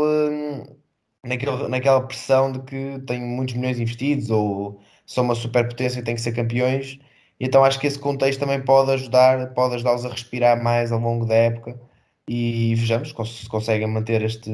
naquele, 1.24 1.68
naquela 1.68 2.02
pressão 2.08 2.52
de 2.52 2.60
que 2.62 3.00
têm 3.06 3.22
muitos 3.22 3.56
milhões 3.56 3.80
investidos 3.80 4.30
ou 4.32 4.82
são 5.06 5.24
uma 5.24 5.36
superpotência 5.36 6.00
e 6.00 6.04
têm 6.04 6.16
que 6.16 6.22
ser 6.22 6.34
campeões. 6.34 7.00
Então 7.40 7.64
acho 7.64 7.80
que 7.80 7.88
esse 7.88 8.00
contexto 8.00 8.40
também 8.40 8.62
pode 8.64 8.92
ajudar, 8.92 9.54
pode 9.54 9.76
ajudá-los 9.76 10.06
a 10.06 10.10
respirar 10.10 10.64
mais 10.64 10.92
ao 10.92 11.00
longo 11.00 11.26
da 11.26 11.36
época. 11.36 11.80
E 12.28 12.76
vejamos 12.76 13.10
se 13.10 13.50
conseguem 13.50 13.88
manter 13.88 14.22
este, 14.24 14.52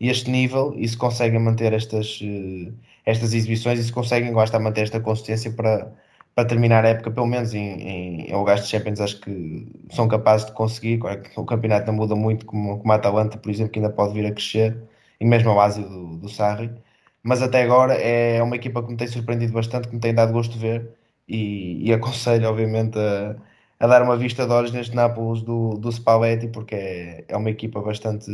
este 0.00 0.30
nível 0.30 0.74
e 0.76 0.88
se 0.88 0.96
conseguem 0.96 1.38
manter 1.40 1.72
estas, 1.72 2.18
eh, 2.22 2.72
estas 3.04 3.32
exibições 3.34 3.78
e 3.78 3.84
se 3.84 3.92
conseguem 3.92 4.32
gosta 4.32 4.58
manter 4.58 4.82
esta 4.82 5.00
consistência 5.00 5.52
para, 5.52 5.92
para 6.40 6.48
terminar 6.48 6.84
a 6.86 6.88
época, 6.88 7.10
pelo 7.10 7.26
menos 7.26 7.52
em, 7.54 7.60
em, 7.60 8.30
em 8.30 8.34
lugares 8.34 8.64
de 8.64 8.70
Champions, 8.70 9.00
acho 9.00 9.20
que 9.20 9.66
são 9.90 10.08
capazes 10.08 10.46
de 10.46 10.52
conseguir. 10.52 10.98
O 11.36 11.44
campeonato 11.44 11.86
não 11.88 11.94
muda 11.94 12.14
muito, 12.16 12.46
como, 12.46 12.78
como 12.78 12.92
a 12.92 12.96
Atalanta, 12.96 13.36
por 13.36 13.50
exemplo, 13.50 13.72
que 13.72 13.78
ainda 13.78 13.90
pode 13.92 14.14
vir 14.14 14.26
a 14.26 14.32
crescer, 14.32 14.82
e 15.20 15.24
mesmo 15.24 15.50
a 15.50 15.64
Ásia 15.64 15.84
do, 15.84 16.16
do 16.16 16.28
Sarri. 16.30 16.70
Mas 17.22 17.42
até 17.42 17.62
agora 17.62 17.94
é 17.94 18.42
uma 18.42 18.56
equipa 18.56 18.82
que 18.82 18.90
me 18.90 18.96
tem 18.96 19.06
surpreendido 19.08 19.52
bastante, 19.52 19.88
que 19.88 19.94
me 19.94 20.00
tem 20.00 20.14
dado 20.14 20.32
gosto 20.32 20.52
de 20.52 20.58
ver 20.58 20.90
e, 21.28 21.86
e 21.88 21.92
aconselho, 21.92 22.48
obviamente, 22.48 22.98
a, 22.98 23.36
a, 23.80 23.86
dar 23.86 24.02
uma 24.02 24.16
vista 24.16 24.46
de 24.46 24.52
olhos 24.52 24.72
neste 24.72 24.96
Nápoles 24.96 25.42
do, 25.42 25.74
do 25.78 25.92
Spalletti, 25.92 26.48
porque 26.48 26.74
é, 26.74 27.24
é 27.28 27.36
uma 27.36 27.50
equipa 27.50 27.80
bastante, 27.82 28.30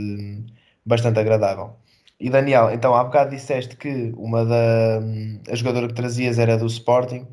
bastante 0.85 1.19
agradável. 1.19 1.77
E 2.19 2.31
Daniel, 2.31 2.71
então 2.73 2.95
há 2.95 3.05
bocado 3.05 3.31
disseste 3.31 3.77
que 3.77 4.13
uma 4.17 4.45
da 4.45 5.01
a 5.51 5.55
jogadora 5.55 5.89
que 5.89 5.95
trazias 5.95 6.39
era 6.39 6.57
do 6.57 6.67
Sporting. 6.67 7.27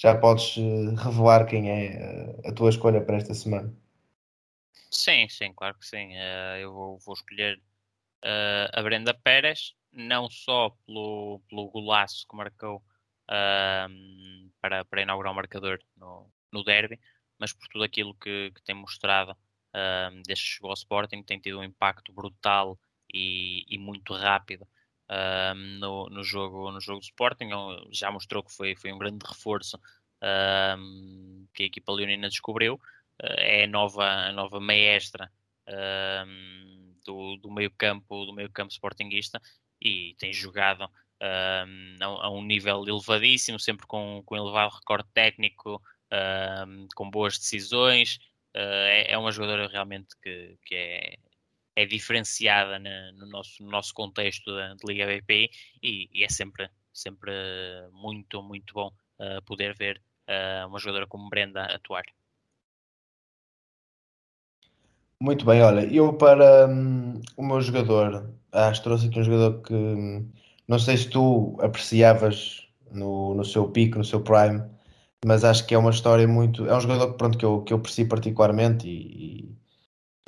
Já 0.00 0.16
podes 0.16 0.56
eh, 0.56 0.94
revelar 0.96 1.44
quem 1.44 1.70
é 1.70 1.86
eh, 1.92 2.48
a 2.48 2.52
tua 2.54 2.70
escolha 2.70 3.04
para 3.04 3.18
esta 3.18 3.34
semana? 3.34 3.70
Sim, 4.90 5.28
sim, 5.28 5.52
claro 5.52 5.78
que 5.78 5.86
sim. 5.86 6.16
Uh, 6.16 6.56
eu 6.58 6.72
vou, 6.72 6.98
vou 7.00 7.14
escolher 7.14 7.60
a 8.72 8.82
Brenda 8.82 9.14
Pérez, 9.14 9.74
não 9.92 10.28
só 10.28 10.70
pelo, 10.86 11.40
pelo 11.48 11.70
golaço 11.70 12.26
que 12.28 12.36
marcou 12.36 12.82
um, 13.30 14.50
para, 14.60 14.84
para 14.84 15.02
inaugurar 15.02 15.32
o 15.32 15.36
marcador 15.36 15.78
no, 15.96 16.30
no 16.52 16.62
derby, 16.62 17.00
mas 17.38 17.52
por 17.52 17.66
tudo 17.68 17.84
aquilo 17.84 18.14
que, 18.14 18.50
que 18.54 18.62
tem 18.62 18.74
mostrado 18.74 19.32
um, 19.32 20.22
desde 20.26 20.44
que 20.44 20.50
chegou 20.50 20.70
ao 20.70 20.74
Sporting, 20.74 21.22
tem 21.22 21.38
tido 21.38 21.60
um 21.60 21.64
impacto 21.64 22.12
brutal 22.12 22.78
e, 23.12 23.64
e 23.68 23.78
muito 23.78 24.12
rápido 24.12 24.66
um, 25.10 25.78
no, 25.78 26.08
no, 26.08 26.22
jogo, 26.22 26.70
no 26.70 26.80
jogo 26.80 27.00
do 27.00 27.04
Sporting. 27.04 27.48
Já 27.90 28.10
mostrou 28.10 28.42
que 28.42 28.52
foi, 28.52 28.76
foi 28.76 28.92
um 28.92 28.98
grande 28.98 29.24
reforço 29.26 29.78
um, 30.78 31.46
que 31.52 31.64
a 31.64 31.66
equipa 31.66 31.92
leonina 31.92 32.28
descobriu. 32.28 32.74
Uh, 33.22 33.36
é 33.38 33.64
a 33.64 33.66
nova, 33.66 34.04
a 34.04 34.32
nova 34.32 34.60
maestra 34.60 35.30
um, 36.26 36.94
do, 37.04 37.36
do 37.36 37.50
meio 37.50 37.70
campo 37.70 38.24
do 38.24 38.32
meio 38.32 38.50
campo 38.50 38.72
sportinguista 38.72 39.40
e 39.80 40.14
tem 40.18 40.32
jogado 40.32 40.88
a, 41.20 42.30
um 42.30 42.42
nível 42.42 42.86
elevadíssimo, 42.86 43.58
sempre 43.58 43.86
com, 43.86 44.22
com 44.24 44.36
elevado 44.36 44.74
recorde 44.74 45.08
técnico, 45.12 45.82
com 46.94 47.10
boas 47.10 47.38
decisões. 47.38 48.18
Uh, 48.54 48.58
é, 48.58 49.12
é, 49.12 49.18
uma 49.18 49.30
jogadora 49.30 49.68
realmente 49.68 50.08
que, 50.20 50.58
que 50.64 50.74
é, 50.74 51.14
é 51.80 51.86
diferenciada 51.86 52.78
na, 52.78 53.12
no, 53.12 53.26
nosso, 53.26 53.62
no 53.62 53.70
nosso 53.70 53.94
contexto 53.94 54.50
de 54.50 54.86
Liga 54.86 55.06
BP 55.06 55.50
e, 55.82 56.08
e, 56.12 56.24
é 56.24 56.28
sempre, 56.28 56.68
sempre 56.92 57.32
muito, 57.92 58.42
muito 58.42 58.74
bom 58.74 58.92
uh, 59.18 59.42
poder 59.46 59.74
ver 59.74 60.00
uh, 60.28 60.66
uma 60.68 60.78
jogadora 60.78 61.06
como 61.06 61.28
Brenda 61.30 61.64
atuar. 61.64 62.04
Muito 65.22 65.44
bem, 65.44 65.62
olha, 65.62 65.84
eu 65.92 66.14
para 66.14 66.66
um, 66.66 67.20
o 67.36 67.42
meu 67.42 67.60
jogador, 67.60 68.32
acho 68.52 68.80
que 68.80 68.84
trouxe 68.84 69.06
aqui 69.06 69.20
um 69.20 69.24
jogador 69.24 69.62
que 69.62 69.74
hum, 69.74 70.30
não 70.66 70.78
sei 70.78 70.96
se 70.96 71.10
tu 71.10 71.58
apreciavas 71.60 72.66
no, 72.90 73.34
no 73.34 73.44
seu 73.44 73.68
pico, 73.68 73.98
no 73.98 74.04
seu 74.04 74.22
prime, 74.22 74.62
mas 75.24 75.44
acho 75.44 75.66
que 75.66 75.74
é 75.74 75.78
uma 75.78 75.90
história 75.90 76.26
muito. 76.26 76.66
É 76.66 76.74
um 76.74 76.80
jogador 76.80 77.14
pronto, 77.14 77.36
que, 77.36 77.44
eu, 77.44 77.62
que 77.62 77.72
eu 77.72 77.76
aprecio 77.76 78.08
particularmente 78.08 78.88
e 78.88 79.54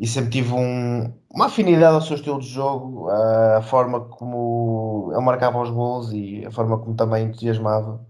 sempre 0.07 0.31
tive 0.31 0.53
um, 0.55 1.13
uma 1.35 1.47
afinidade 1.47 1.95
ao 1.95 2.01
seu 2.03 2.17
estilo 2.17 2.41
de 2.41 2.49
jogo, 2.49 3.09
a 3.11 3.63
forma 3.63 4.01
como 4.01 5.11
ele 5.13 5.23
marcava 5.23 5.61
os 5.63 5.71
gols 5.71 6.13
e 6.13 6.45
a 6.47 6.51
forma 6.51 6.79
como 6.79 6.95
também 6.97 7.27
entusiasmava 7.27 8.05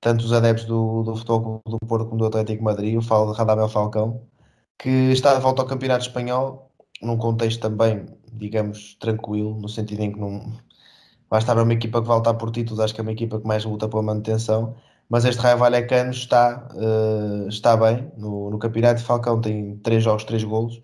tanto 0.00 0.24
os 0.24 0.32
adeptos 0.32 0.66
do, 0.66 1.02
do 1.02 1.16
Futebol 1.16 1.62
do 1.66 1.78
Porto 1.80 2.06
como 2.06 2.18
do 2.18 2.26
Atlético 2.26 2.62
Madrid, 2.62 2.94
eu 2.94 3.02
falo 3.02 3.32
de 3.32 3.38
Radamel 3.38 3.68
Falcão, 3.68 4.22
que 4.78 4.88
está 5.12 5.34
de 5.34 5.40
volta 5.40 5.62
ao 5.62 5.68
Campeonato 5.68 6.04
Espanhol, 6.06 6.70
num 7.02 7.16
contexto 7.16 7.60
também, 7.60 8.06
digamos, 8.32 8.96
tranquilo, 9.00 9.58
no 9.60 9.68
sentido 9.68 10.02
em 10.02 10.12
que 10.12 10.20
não 10.20 10.52
vai 11.30 11.40
estar 11.40 11.58
uma 11.58 11.72
equipa 11.72 12.00
que 12.02 12.08
vai 12.08 12.16
lutar 12.18 12.34
por 12.36 12.50
títulos, 12.50 12.80
acho 12.80 12.94
que 12.94 13.00
é 13.00 13.02
uma 13.02 13.12
equipa 13.12 13.40
que 13.40 13.46
mais 13.46 13.64
luta 13.64 13.88
pela 13.88 14.02
manutenção, 14.02 14.76
mas 15.08 15.24
este 15.24 15.40
Raio 15.40 15.58
Vallecano 15.58 16.10
está, 16.10 16.68
uh, 16.74 17.48
está 17.48 17.76
bem 17.76 18.10
no, 18.16 18.50
no 18.50 18.58
campeonato. 18.58 19.02
Falcão 19.02 19.40
tem 19.40 19.76
3 19.78 20.02
jogos, 20.02 20.24
3 20.24 20.44
golos. 20.44 20.80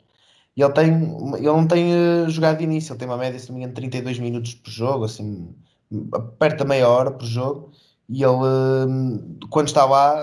E 0.60 0.62
ele, 0.62 0.72
tem, 0.74 0.88
ele 1.36 1.46
não 1.46 1.66
tem 1.66 1.94
uh, 1.94 2.28
jogado 2.28 2.58
de 2.58 2.64
início, 2.64 2.92
ele 2.92 2.98
tem 2.98 3.08
uma 3.08 3.16
média, 3.16 3.38
se 3.38 3.50
engano, 3.50 3.72
32 3.72 4.18
minutos 4.18 4.54
por 4.54 4.70
jogo, 4.70 5.04
assim, 5.04 5.54
perto 6.38 6.58
da 6.58 6.64
meia 6.66 6.86
hora 6.86 7.10
por 7.10 7.24
jogo. 7.24 7.72
E 8.06 8.22
ele, 8.22 8.34
uh, 8.34 9.48
quando 9.48 9.68
está 9.68 9.86
lá, 9.86 10.14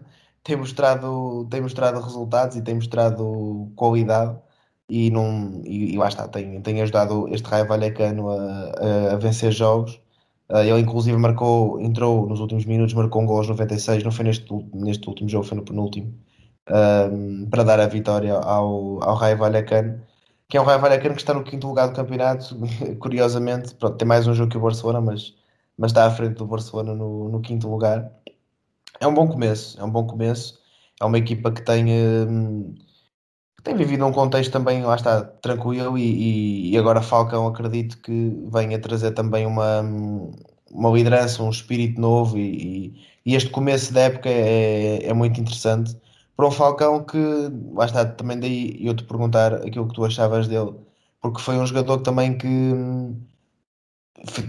tem, 0.42 0.56
mostrado, 0.56 1.46
tem 1.50 1.60
mostrado 1.60 2.00
resultados 2.00 2.56
e 2.56 2.62
tem 2.62 2.76
mostrado 2.76 3.70
qualidade. 3.76 4.38
E, 4.88 5.10
não, 5.10 5.62
e, 5.66 5.92
e 5.92 5.98
lá 5.98 6.08
está, 6.08 6.28
tem, 6.28 6.62
tem 6.62 6.80
ajudado 6.80 7.28
este 7.28 7.46
Raio 7.46 7.66
Vallecano 7.68 8.30
a, 8.30 8.36
a, 9.10 9.12
a 9.14 9.16
vencer 9.16 9.52
jogos 9.52 10.00
ele 10.48 10.80
inclusive 10.80 11.16
marcou, 11.16 11.80
entrou 11.80 12.28
nos 12.28 12.38
últimos 12.40 12.64
minutos, 12.66 12.94
marcou 12.94 13.22
um 13.22 13.26
gol 13.26 13.38
aos 13.38 13.48
96, 13.48 14.04
não 14.04 14.12
foi 14.12 14.26
neste, 14.26 14.46
neste 14.74 15.08
último 15.08 15.28
jogo, 15.28 15.44
foi 15.44 15.56
no 15.56 15.64
penúltimo, 15.64 16.14
uh, 16.68 17.46
para 17.50 17.64
dar 17.64 17.80
a 17.80 17.86
vitória 17.86 18.34
ao, 18.34 19.02
ao 19.02 19.14
Raio 19.14 19.38
Vallecano, 19.38 20.00
que 20.48 20.56
é 20.56 20.60
um 20.60 20.64
Raio 20.64 20.80
Vallecano 20.80 21.14
que 21.14 21.20
está 21.20 21.34
no 21.34 21.44
quinto 21.44 21.66
lugar 21.66 21.88
do 21.88 21.94
campeonato, 21.94 22.56
curiosamente, 23.00 23.74
pronto, 23.74 23.96
tem 23.96 24.06
mais 24.06 24.26
um 24.26 24.34
jogo 24.34 24.50
que 24.50 24.58
o 24.58 24.60
Barcelona, 24.60 25.00
mas, 25.00 25.34
mas 25.78 25.90
está 25.90 26.06
à 26.06 26.10
frente 26.10 26.36
do 26.36 26.46
Barcelona 26.46 26.94
no, 26.94 27.28
no 27.28 27.40
quinto 27.40 27.68
lugar. 27.68 28.10
É 29.00 29.06
um 29.06 29.14
bom 29.14 29.28
começo, 29.28 29.80
é 29.80 29.84
um 29.84 29.90
bom 29.90 30.06
começo, 30.06 30.58
é 31.00 31.04
uma 31.04 31.18
equipa 31.18 31.50
que 31.52 31.62
tem... 31.62 31.86
Uh, 31.86 32.74
tem 33.64 33.74
vivido 33.74 34.04
um 34.06 34.12
contexto 34.12 34.52
também, 34.52 34.82
lá 34.84 34.94
está, 34.94 35.24
tranquilo 35.24 35.96
e, 35.96 36.70
e, 36.72 36.78
agora 36.78 37.00
Falcão 37.00 37.46
acredito 37.46 37.96
que 38.02 38.36
venha 38.52 38.78
trazer 38.78 39.12
também 39.12 39.46
uma, 39.46 39.80
uma 40.70 40.90
liderança, 40.90 41.42
um 41.42 41.48
espírito 41.48 41.98
novo 41.98 42.36
e, 42.38 42.94
e 43.24 43.34
este 43.34 43.48
começo 43.50 43.92
da 43.94 44.02
época 44.02 44.28
é, 44.28 45.06
é, 45.06 45.14
muito 45.14 45.40
interessante 45.40 45.96
para 46.36 46.46
um 46.46 46.50
Falcão 46.50 47.04
que, 47.04 47.18
lá 47.74 47.86
está, 47.86 48.04
também 48.06 48.38
daí 48.40 48.76
eu 48.84 48.94
te 48.94 49.04
perguntar 49.04 49.54
aquilo 49.54 49.88
que 49.88 49.94
tu 49.94 50.04
achavas 50.04 50.48
dele, 50.48 50.74
porque 51.20 51.40
foi 51.40 51.56
um 51.56 51.66
jogador 51.66 51.98
também 52.00 52.36
que 52.38 52.46
hum, 52.46 53.20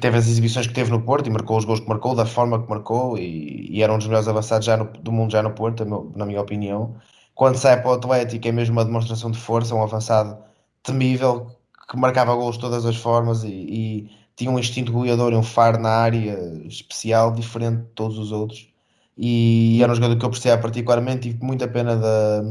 teve 0.02 0.18
as 0.18 0.28
exibições 0.28 0.68
que 0.68 0.74
teve 0.74 0.92
no 0.92 1.02
Porto 1.02 1.28
e 1.28 1.30
marcou 1.32 1.58
os 1.58 1.66
gols 1.66 1.80
que 1.80 1.88
marcou, 1.90 2.16
da 2.16 2.26
forma 2.26 2.62
que 2.62 2.70
marcou 2.70 3.18
e, 3.18 3.68
e 3.72 3.84
era 3.84 3.94
um 3.94 3.98
dos 3.98 4.08
melhores 4.08 4.28
avançados 4.28 4.66
já 4.66 4.78
no, 4.78 4.86
do 4.86 5.12
mundo 5.12 5.32
já 5.32 5.42
no 5.44 5.52
Porto, 5.54 5.86
na 6.16 6.26
minha 6.26 6.42
opinião 6.42 6.96
quando 7.36 7.58
sai 7.58 7.82
para 7.82 7.92
o 7.92 7.94
Atlético 7.94 8.48
é 8.48 8.52
mesmo 8.52 8.76
uma 8.76 8.86
demonstração 8.86 9.30
de 9.30 9.38
força, 9.38 9.76
um 9.76 9.84
avançado 9.84 10.38
temível 10.82 11.52
que 11.90 11.98
marcava 11.98 12.34
gols 12.36 12.56
de 12.56 12.62
todas 12.62 12.86
as 12.86 12.96
formas 12.96 13.44
e, 13.44 13.50
e 13.50 14.12
tinha 14.36 14.50
um 14.50 14.58
instinto 14.58 14.92
goleador 14.92 15.34
e 15.34 15.36
um 15.36 15.44
faro 15.44 15.80
na 15.80 15.90
área 15.90 16.38
especial, 16.66 17.34
diferente 17.34 17.82
de 17.84 17.90
todos 17.90 18.18
os 18.18 18.32
outros. 18.32 18.74
E 19.18 19.82
era 19.82 19.92
um 19.92 19.96
jogador 19.96 20.18
que 20.18 20.26
eu 20.26 20.28
apreciava 20.28 20.62
particularmente. 20.62 21.30
Tive 21.30 21.44
muita 21.44 21.68
pena 21.68 21.96
da, 21.96 22.42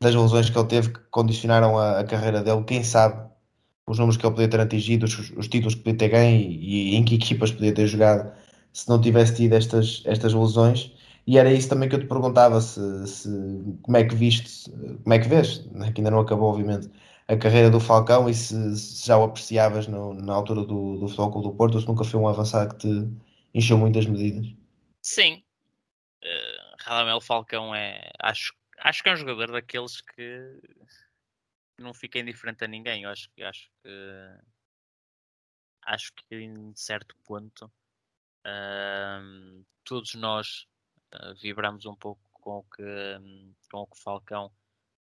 das 0.00 0.14
lesões 0.14 0.50
que 0.50 0.58
ele 0.58 0.68
teve 0.68 0.90
que 0.90 1.00
condicionaram 1.10 1.78
a, 1.78 2.00
a, 2.00 2.04
carreira 2.04 2.42
dele. 2.42 2.64
Quem 2.64 2.82
sabe 2.82 3.30
os 3.86 3.98
números 3.98 4.16
que 4.16 4.26
ele 4.26 4.34
podia 4.34 4.48
ter 4.48 4.60
atingido, 4.60 5.04
os, 5.04 5.30
os 5.36 5.48
títulos 5.48 5.74
que 5.74 5.82
podia 5.82 5.98
ter 5.98 6.08
ganho 6.08 6.40
e, 6.40 6.94
e, 6.94 6.96
em 6.96 7.04
que 7.04 7.16
equipas 7.16 7.52
podia 7.52 7.74
ter 7.74 7.86
jogado 7.86 8.32
se 8.72 8.88
não 8.88 9.00
tivesse 9.00 9.34
tido 9.36 9.54
estas, 9.54 10.02
estas 10.06 10.32
lesões. 10.34 10.92
E 11.26 11.38
era 11.38 11.52
isso 11.52 11.68
também 11.68 11.88
que 11.88 11.94
eu 11.96 12.00
te 12.00 12.06
perguntava 12.06 12.60
se, 12.60 13.06
se 13.06 13.28
como 13.82 13.96
é 13.96 14.04
que 14.04 14.14
viste, 14.14 14.70
como 15.02 15.14
é 15.14 15.18
que 15.18 15.28
vês, 15.28 15.64
né, 15.72 15.92
que 15.92 16.00
ainda 16.00 16.10
não 16.10 16.20
acabou, 16.20 16.50
obviamente, 16.50 16.90
a 17.28 17.36
carreira 17.36 17.70
do 17.70 17.78
Falcão 17.78 18.28
e 18.28 18.34
se, 18.34 18.76
se 18.76 19.06
já 19.06 19.16
o 19.18 19.24
apreciavas 19.24 19.86
no, 19.86 20.14
na 20.14 20.34
altura 20.34 20.64
do, 20.64 20.98
do 20.98 21.08
Futebol 21.08 21.42
do 21.42 21.52
Porto 21.52 21.74
ou 21.76 21.80
se 21.80 21.86
nunca 21.86 22.04
foi 22.04 22.18
um 22.18 22.26
avançado 22.26 22.74
que 22.74 22.88
te 22.88 23.08
encheu 23.54 23.78
muitas 23.78 24.06
medidas. 24.06 24.46
Sim. 25.02 25.42
Uh, 26.90 26.92
Radamel 26.92 27.20
Falcão 27.20 27.72
é. 27.72 28.10
Acho, 28.18 28.52
acho 28.78 29.02
que 29.02 29.08
é 29.08 29.12
um 29.12 29.16
jogador 29.16 29.52
daqueles 29.52 30.00
que 30.00 30.60
não 31.78 31.94
fica 31.94 32.18
indiferente 32.18 32.64
a 32.64 32.68
ninguém. 32.68 33.04
Eu 33.04 33.10
acho, 33.10 33.30
acho 33.40 33.70
que. 33.82 33.90
Acho 35.82 36.12
que 36.14 36.34
em 36.36 36.74
certo 36.74 37.16
ponto 37.24 37.72
uh, 38.46 39.64
todos 39.84 40.14
nós 40.14 40.66
uh, 41.14 41.34
vibramos 41.40 41.86
um 41.86 41.94
pouco 41.94 42.20
com 42.32 42.58
o 42.58 42.62
que, 42.64 42.82
com 43.70 43.78
o 43.78 43.86
que 43.86 43.98
Falcão 44.02 44.52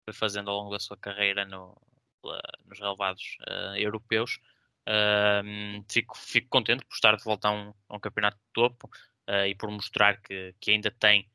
foi 0.03 0.13
fazendo 0.13 0.49
ao 0.49 0.57
longo 0.57 0.71
da 0.71 0.79
sua 0.79 0.97
carreira 0.97 1.45
no, 1.45 1.71
uh, 2.25 2.65
nos 2.65 2.79
relevados 2.79 3.37
uh, 3.47 3.75
europeus. 3.77 4.39
fico, 5.89 6.17
fico 6.17 6.49
contente 6.49 6.85
por 6.85 6.93
estar 6.93 7.15
de 7.15 7.23
volta 7.23 7.47
a 7.47 7.51
um, 7.51 7.73
a 7.87 7.95
um 7.95 7.99
campeonato 7.99 8.37
de 8.37 8.51
topo 8.53 8.89
e 9.47 9.55
por 9.55 9.71
mostrar 9.71 10.21
que, 10.21 10.53
que 10.59 10.71
ainda, 10.71 10.91
tem, 10.91 11.27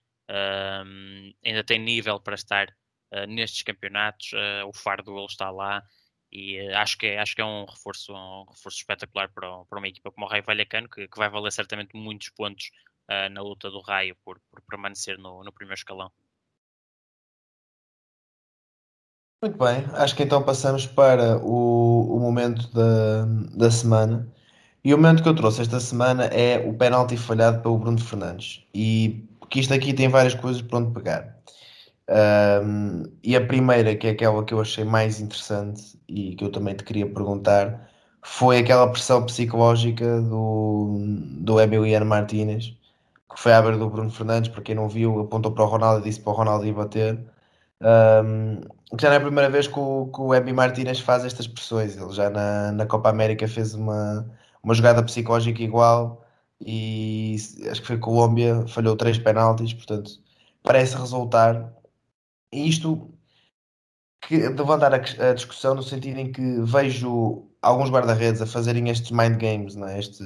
ainda 1.45 1.65
tem 1.65 1.79
nível 1.79 2.21
para 2.21 2.35
estar 2.35 2.69
nestes 3.29 3.63
campeonatos. 3.63 4.31
o 4.67 4.73
fardo 4.73 5.13
dele 5.13 5.27
está 5.27 5.51
lá 5.51 5.83
e 6.33 6.61
acho, 6.75 6.97
que 6.97 7.07
é, 7.07 7.19
acho 7.19 7.35
que 7.35 7.41
é 7.41 7.45
um 7.45 7.65
reforço, 7.65 8.13
um 8.13 8.45
reforço 8.49 8.79
espetacular 8.79 9.29
para, 9.33 9.65
para 9.65 9.79
uma 9.79 9.89
equipa 9.89 10.13
como 10.13 10.27
o 10.27 10.29
Raio 10.29 10.45
Vallecano, 10.45 10.89
que, 10.89 11.09
que 11.09 11.19
vai 11.19 11.29
valer 11.29 11.51
certamente 11.51 11.97
muitos 11.97 12.29
pontos 12.29 12.71
uh, 13.11 13.29
na 13.31 13.43
luta 13.43 13.69
do 13.69 13.81
raio 13.81 14.17
por, 14.25 14.41
por 14.49 14.63
permanecer 14.63 15.19
no, 15.19 15.43
no 15.43 15.53
primeiro 15.53 15.79
escalão. 15.79 16.11
Muito 19.43 19.59
bem, 19.59 19.85
acho 19.95 20.15
que 20.15 20.23
então 20.23 20.43
passamos 20.43 20.87
para 20.87 21.39
o, 21.39 22.17
o 22.17 22.21
momento 22.21 22.71
da, 22.73 23.25
da 23.57 23.71
semana. 23.71 24.31
E 24.85 24.95
o 24.95 24.99
momento 24.99 25.23
que 25.23 25.29
eu 25.29 25.35
trouxe 25.35 25.63
esta 25.63 25.81
semana 25.81 26.27
é 26.27 26.59
o 26.59 26.77
penalti 26.77 27.17
falhado 27.17 27.61
pelo 27.61 27.79
Bruno 27.79 27.99
Fernandes. 27.99 28.65
E 28.73 29.29
que 29.51 29.61
isto 29.61 29.75
aqui 29.75 29.93
tem 29.93 30.09
várias 30.09 30.35
coisas 30.35 30.63
para 30.63 30.79
onde 30.79 30.93
pegar. 30.93 31.37
Um, 32.09 33.05
e 33.23 33.37
a 33.37 33.47
primeira, 33.47 33.95
que 33.97 34.07
é 34.09 34.11
aquela 34.11 34.45
que 34.45 34.55
eu 34.55 34.61
achei 34.61 34.85
mais 34.85 35.21
interessante 35.21 35.99
e 36.09 36.35
que 36.37 36.45
eu 36.45 36.51
também 36.51 36.75
te 36.75 36.85
queria 36.85 37.07
perguntar, 37.07 37.89
foi 38.23 38.59
aquela 38.59 38.91
pressão 38.91 39.25
psicológica 39.27 40.21
do, 40.23 40.99
do 41.41 41.61
Emiliano 41.61 42.07
Martínez 42.07 42.75
que 43.35 43.41
foi 43.41 43.53
à 43.53 43.63
beira 43.63 43.79
do 43.79 43.89
Bruno 43.89 44.11
Fernandes, 44.11 44.51
para 44.51 44.63
quem 44.63 44.75
não 44.75 44.89
viu, 44.89 45.21
apontou 45.21 45.53
para 45.53 45.65
o 45.65 45.67
Ronaldo 45.67 46.01
e 46.01 46.11
disse 46.11 46.21
para 46.21 46.33
o 46.33 46.37
Ronaldo 46.37 46.67
ir 46.67 46.73
bater. 46.73 47.19
Um, 47.81 48.61
já 49.01 49.09
não 49.09 49.15
é 49.15 49.17
a 49.19 49.21
primeira 49.21 49.49
vez 49.49 49.67
que 49.69 49.79
o, 49.79 50.11
que 50.13 50.21
o 50.21 50.35
Ebi 50.35 50.53
Martinez 50.53 51.01
faz 51.01 51.25
estas 51.25 51.47
pressões. 51.47 51.97
Ele 51.97 52.13
já 52.13 52.29
na, 52.31 52.73
na 52.73 52.87
Copa 52.87 53.09
América 53.09 53.47
fez 53.49 53.75
uma, 53.75 54.29
uma 54.63 54.75
jogada 54.75 55.03
psicológica 55.03 55.63
igual 55.63 56.25
e 56.61 57.37
acho 57.71 57.81
que 57.81 57.87
foi 57.87 57.99
Colômbia, 57.99 58.67
falhou 58.69 58.97
três 58.97 59.19
penaltis, 59.19 59.73
portanto 59.73 60.11
parece 60.63 60.97
resultar. 60.97 61.73
E 62.53 62.69
isto 62.69 63.11
que 64.23 64.37
levantar 64.49 64.95
a, 64.95 65.31
a 65.31 65.35
discussão 65.35 65.75
no 65.75 65.83
sentido 65.83 66.19
em 66.19 66.33
que 66.33 66.61
vejo 66.63 67.49
alguns 67.63 67.91
guarda-redes 67.91 68.43
a 68.43 68.47
fazerem 68.47 68.89
estes 68.91 69.11
mind 69.11 69.37
games, 69.39 69.75
não 69.77 69.89
é? 69.89 69.99
este 69.99 70.23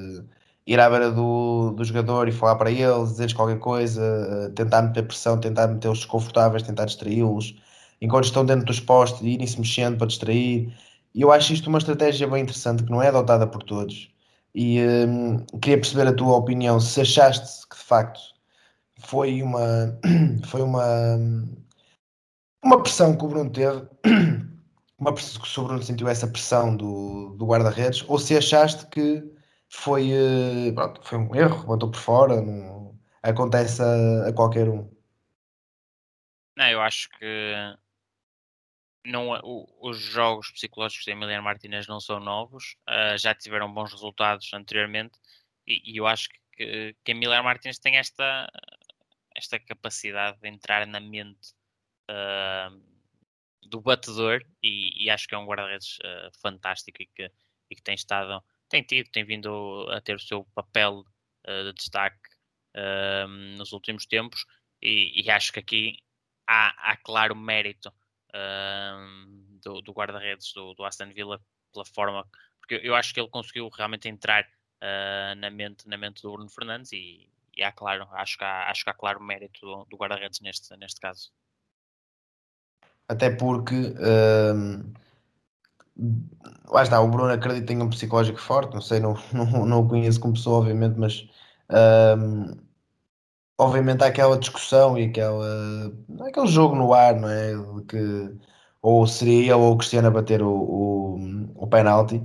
ir 0.67 0.81
à 0.81 0.89
beira 0.89 1.11
do, 1.11 1.73
do 1.73 1.85
jogador 1.85 2.29
e 2.29 2.33
falar 2.33 2.57
para 2.57 2.71
eles, 2.71 3.11
dizer-lhes 3.11 3.33
qualquer 3.35 3.59
coisa, 3.59 4.53
tentar 4.55 4.83
meter 4.83 5.07
pressão, 5.07 5.39
tentar 5.39 5.69
metê-los 5.69 5.99
desconfortáveis, 5.99 6.63
tentar 6.63 6.87
distraí-los, 6.87 7.57
enquanto 8.01 8.25
estão 8.25 8.45
dentro 8.45 8.65
dos 8.67 8.81
postos, 8.81 9.23
irem-se 9.23 9.59
mexendo 9.59 9.99
para 9.99 10.07
distrair. 10.07 10.73
E 11.15 11.23
eu 11.23 11.31
acho 11.33 11.53
isto 11.53 11.69
uma 11.69 11.79
estratégia 11.79 12.27
bem 12.27 12.43
interessante, 12.43 12.83
que 12.83 12.91
não 12.91 13.03
é 13.03 13.09
adotada 13.09 13.47
por 13.47 13.63
todos. 13.63 14.14
E 14.55 14.81
um, 14.81 15.45
queria 15.61 15.79
perceber 15.79 16.07
a 16.07 16.15
tua 16.15 16.37
opinião, 16.37 16.79
se 16.79 17.01
achaste 17.01 17.69
que 17.69 17.77
de 17.77 17.83
facto 17.83 18.21
foi 19.01 19.43
uma, 19.43 19.99
foi 20.47 20.63
uma, 20.63 21.17
uma 22.65 22.83
pressão 22.83 23.17
que 23.17 23.25
o 23.25 23.29
Bruno 23.29 23.51
teve 23.51 23.87
uma, 24.99 25.17
se 25.17 25.61
o 25.61 25.65
Bruno 25.65 25.83
sentiu 25.83 26.09
essa 26.09 26.29
pressão 26.29 26.77
do, 26.77 27.35
do 27.37 27.47
guarda-redes 27.47 28.05
ou 28.09 28.19
se 28.19 28.37
achaste 28.37 28.87
que 28.87 29.25
foi, 29.69 30.13
uh, 30.13 30.73
pronto, 30.75 31.01
foi 31.03 31.19
um 31.19 31.35
erro, 31.35 31.67
botou 31.67 31.91
por 31.91 31.99
fora, 31.99 32.41
não, 32.41 32.97
acontece 33.23 33.83
a, 33.83 34.29
a 34.29 34.33
qualquer 34.33 34.69
um. 34.69 34.89
Não, 36.57 36.69
eu 36.69 36.81
acho 36.81 37.11
que 37.19 37.77
não, 39.05 39.29
o, 39.43 39.67
os 39.81 39.99
jogos 39.99 40.51
psicológicos 40.51 41.05
de 41.05 41.13
Emiliano 41.13 41.45
Martinez 41.45 41.87
não 41.87 42.01
são 42.01 42.19
novos, 42.19 42.77
uh, 42.89 43.19
já 43.19 43.35
tiveram 43.35 43.73
bons 43.73 43.93
resultados 43.93 44.53
anteriormente 44.55 45.19
e, 45.67 45.93
e 45.93 45.97
eu 45.99 46.07
acho 46.07 46.29
que, 46.53 46.97
que 47.05 47.13
Emiliano 47.13 47.45
Martinez 47.45 47.79
tem 47.79 47.97
esta, 47.97 48.51
esta 49.37 49.59
capacidade 49.59 50.41
de 50.41 50.49
entrar 50.49 50.87
na 50.87 51.01
mente 51.01 51.53
uh, 52.11 52.83
do 53.63 53.81
batedor 53.81 54.43
e, 54.63 55.05
e, 55.05 55.11
acho 55.11 55.29
que 55.29 55.35
é 55.35 55.39
um 55.39 55.47
guarda-redes 55.47 55.99
uh, 55.99 56.31
fantástico 56.41 57.03
e 57.03 57.07
que, 57.07 57.31
e 57.71 57.77
que 57.77 57.83
tem 57.83 57.95
estado, 57.95 58.43
tem 58.69 58.83
tido, 58.83 59.11
tem 59.11 59.25
vindo 59.25 59.87
a 59.91 60.01
ter 60.01 60.17
o 60.17 60.21
seu 60.21 60.45
papel 60.55 61.05
de 61.47 61.75
destaque 61.75 62.31
nos 63.59 63.73
últimos 63.73 64.07
tempos 64.07 64.47
e, 64.81 65.23
e, 65.23 65.31
acho 65.31 65.53
que 65.53 65.59
aqui 65.59 65.99
há, 66.47 66.93
há 66.93 66.97
claro 66.97 67.37
mérito 67.37 67.93
do, 69.63 69.81
do 69.81 69.93
guarda-redes 69.93 70.53
do, 70.53 70.75
do, 70.75 70.85
Aston 70.85 71.13
Villa 71.13 71.41
pela 71.73 71.85
forma, 71.85 72.27
porque 72.59 72.81
eu 72.83 72.95
acho 72.95 73.13
que 73.13 73.21
ele 73.21 73.29
conseguiu 73.29 73.69
realmente 73.69 74.09
entrar 74.09 74.45
uh, 74.45 75.35
na, 75.37 75.51
mente, 75.51 75.89
na 75.89 75.97
mente 75.97 76.23
do 76.23 76.33
Bruno 76.33 76.51
Fernandes 76.51 76.93
e, 76.93 77.29
e 77.57 77.63
há 77.63 77.73
claro, 77.73 78.09
acho 78.13 78.39
que 78.39 78.45
há, 78.45 78.71
acho 78.71 78.85
que 78.85 78.91
há 78.91 78.95
claro 78.95 79.23
mérito 79.23 79.61
do, 79.61 79.85
do 79.85 79.97
guarda-redes 79.97 80.41
neste, 80.41 80.77
neste 80.77 81.01
caso. 81.01 81.31
Até 83.09 83.31
porque 83.31 83.75
uh, 83.75 84.93
lá 86.69 86.83
está, 86.83 87.01
o 87.01 87.09
Bruno 87.09 87.33
acredita 87.33 87.67
tem 87.67 87.81
um 87.83 87.91
psicológico 87.91 88.41
forte, 88.41 88.75
não 88.75 88.81
sei, 88.81 89.01
não, 89.01 89.15
não, 89.33 89.67
não 89.67 89.81
o 89.81 89.89
conheço 89.89 90.21
como 90.21 90.35
pessoa, 90.35 90.61
obviamente, 90.61 90.99
mas 90.99 91.29
uh, 91.71 92.64
obviamente 93.65 94.03
há 94.03 94.07
aquela 94.09 94.39
discussão 94.39 94.99
e 94.99 95.05
aquela, 95.07 95.93
aquele 96.27 96.47
jogo 96.47 96.75
no 96.77 96.93
ar, 96.95 97.15
não 97.21 97.29
é? 97.29 97.53
Que 97.89 98.35
ou 98.83 99.07
seria 99.07 99.41
ele 99.45 99.53
ou 99.55 99.73
o 99.73 99.79
Cristiano 99.79 100.09
a 100.09 100.11
bater 100.11 100.43
o, 100.43 100.51
o, 100.51 101.19
o 101.57 101.67
penalti. 101.67 102.23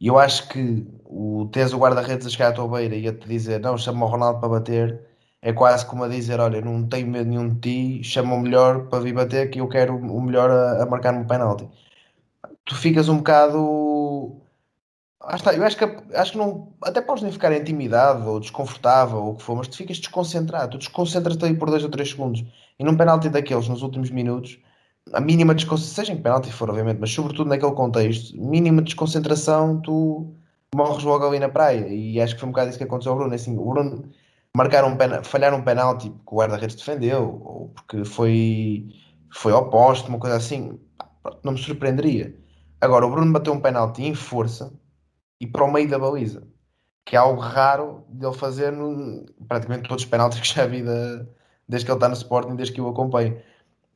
E 0.00 0.08
eu 0.08 0.18
acho 0.18 0.48
que 0.48 0.86
o 1.04 1.48
teres 1.52 1.72
o 1.72 1.78
guarda-redes 1.78 2.26
a 2.26 2.30
chegar 2.30 2.48
à 2.48 2.52
tua 2.52 2.68
beira 2.68 2.96
e 2.96 3.06
a 3.08 3.12
te 3.14 3.28
dizer 3.28 3.60
não, 3.60 3.78
chama 3.78 4.06
o 4.06 4.08
Ronaldo 4.08 4.40
para 4.40 4.48
bater, 4.48 5.00
é 5.40 5.52
quase 5.52 5.86
como 5.86 6.04
a 6.04 6.08
dizer: 6.08 6.40
Olha, 6.40 6.60
não 6.60 6.88
tenho 6.88 7.06
medo 7.08 7.28
nenhum 7.30 7.48
de 7.50 8.00
ti, 8.00 8.04
chama 8.04 8.34
o 8.34 8.40
melhor 8.40 8.88
para 8.88 9.00
vir 9.00 9.14
bater, 9.14 9.50
que 9.50 9.60
eu 9.60 9.68
quero 9.68 9.96
o 9.96 10.20
melhor 10.22 10.50
a, 10.50 10.82
a 10.82 10.86
marcar-me 10.86 11.22
o 11.24 11.26
penalti. 11.26 11.68
Tu 12.64 12.74
ficas 12.76 13.08
um 13.08 13.18
bocado 13.18 14.41
ah, 15.24 15.36
está. 15.36 15.54
Eu 15.54 15.64
acho 15.64 15.76
que, 15.76 15.84
acho 16.14 16.32
que 16.32 16.38
não. 16.38 16.72
Até 16.82 17.00
podes 17.00 17.22
nem 17.22 17.32
ficar 17.32 17.52
intimidado 17.52 18.28
ou 18.28 18.40
desconfortável 18.40 19.18
ou 19.18 19.32
o 19.32 19.36
que 19.36 19.42
for, 19.42 19.56
mas 19.56 19.68
tu 19.68 19.76
ficas 19.76 19.98
desconcentrado. 19.98 20.72
Tu 20.72 20.78
desconcentras-te 20.78 21.44
aí 21.44 21.54
por 21.54 21.70
2 21.70 21.84
ou 21.84 21.90
3 21.90 22.10
segundos. 22.10 22.44
E 22.78 22.84
num 22.84 22.96
penalti 22.96 23.28
daqueles 23.28 23.68
nos 23.68 23.82
últimos 23.82 24.10
minutos, 24.10 24.58
a 25.12 25.20
mínima 25.20 25.54
desconcentração, 25.54 26.04
seja 26.04 26.12
em 26.12 26.22
penalti 26.22 26.52
for, 26.52 26.70
obviamente, 26.70 26.98
mas 26.98 27.10
sobretudo 27.12 27.48
naquele 27.48 27.72
contexto, 27.72 28.36
mínima 28.36 28.82
desconcentração, 28.82 29.80
tu 29.80 30.34
morres 30.74 31.04
logo 31.04 31.26
ali 31.26 31.38
na 31.38 31.48
praia. 31.48 31.86
E 31.88 32.20
acho 32.20 32.34
que 32.34 32.40
foi 32.40 32.48
um 32.48 32.52
bocado 32.52 32.70
isso 32.70 32.78
que 32.78 32.84
aconteceu 32.84 33.12
ao 33.12 33.18
Bruno. 33.18 33.34
Assim, 33.34 33.56
o 33.56 33.64
Bruno 33.64 34.04
marcar 34.56 34.84
um 34.84 34.96
pen, 34.96 35.22
falhar 35.22 35.54
um 35.54 35.62
penalti 35.62 36.10
porque 36.10 36.34
o 36.34 36.38
guarda-redes 36.38 36.76
defendeu 36.76 37.40
ou 37.44 37.68
porque 37.68 38.04
foi, 38.04 38.88
foi 39.30 39.52
oposto, 39.52 40.08
uma 40.08 40.18
coisa 40.18 40.36
assim, 40.36 40.80
não 41.44 41.52
me 41.52 41.58
surpreenderia. 41.58 42.34
Agora, 42.80 43.06
o 43.06 43.10
Bruno 43.10 43.32
bateu 43.32 43.52
um 43.52 43.60
penalti 43.60 44.02
em 44.02 44.14
força 44.14 44.72
e 45.42 45.46
para 45.46 45.64
o 45.64 45.72
meio 45.72 45.88
da 45.88 45.98
baliza, 45.98 46.44
que 47.04 47.16
é 47.16 47.18
algo 47.18 47.40
raro 47.40 48.04
de 48.08 48.24
ele 48.24 48.36
fazer 48.36 48.70
no, 48.70 49.26
praticamente 49.48 49.88
todos 49.88 50.04
os 50.04 50.08
penaltis 50.08 50.38
que 50.38 50.54
já 50.54 50.66
vi 50.66 50.82
da, 50.84 51.26
desde 51.68 51.84
que 51.84 51.90
ele 51.90 51.96
está 51.96 52.08
no 52.08 52.14
Sporting, 52.14 52.54
desde 52.54 52.72
que 52.72 52.80
eu 52.80 52.88
acompanho. 52.88 53.36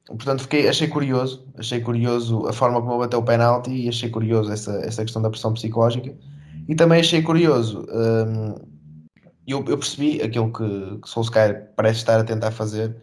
Portanto, 0.07 0.43
fiquei, 0.43 0.69
achei 0.69 0.89
curioso, 0.89 1.47
achei 1.57 1.81
curioso 1.81 2.49
a 2.49 2.53
forma 2.53 2.81
como 2.81 2.95
ele 2.95 2.99
bateu 2.99 3.21
o 3.21 3.25
penalti 3.25 3.71
e 3.71 3.89
achei 3.89 4.11
curioso 4.11 4.53
essa, 4.53 4.73
essa 4.85 5.03
questão 5.05 5.23
da 5.23 5.31
pressão 5.31 5.55
psicológica. 5.55 6.13
E 6.67 6.75
também 6.75 6.99
achei 6.99 7.23
curioso, 7.23 7.87
hum, 7.93 8.57
eu, 9.47 9.65
eu, 9.69 9.79
percebi 9.79 10.21
aquilo 10.21 10.53
que, 10.53 10.99
que 10.99 11.09
Solskjaer 11.09 11.71
parece 11.77 12.01
estar 12.01 12.19
a 12.19 12.25
tentar 12.25 12.51
fazer, 12.51 12.97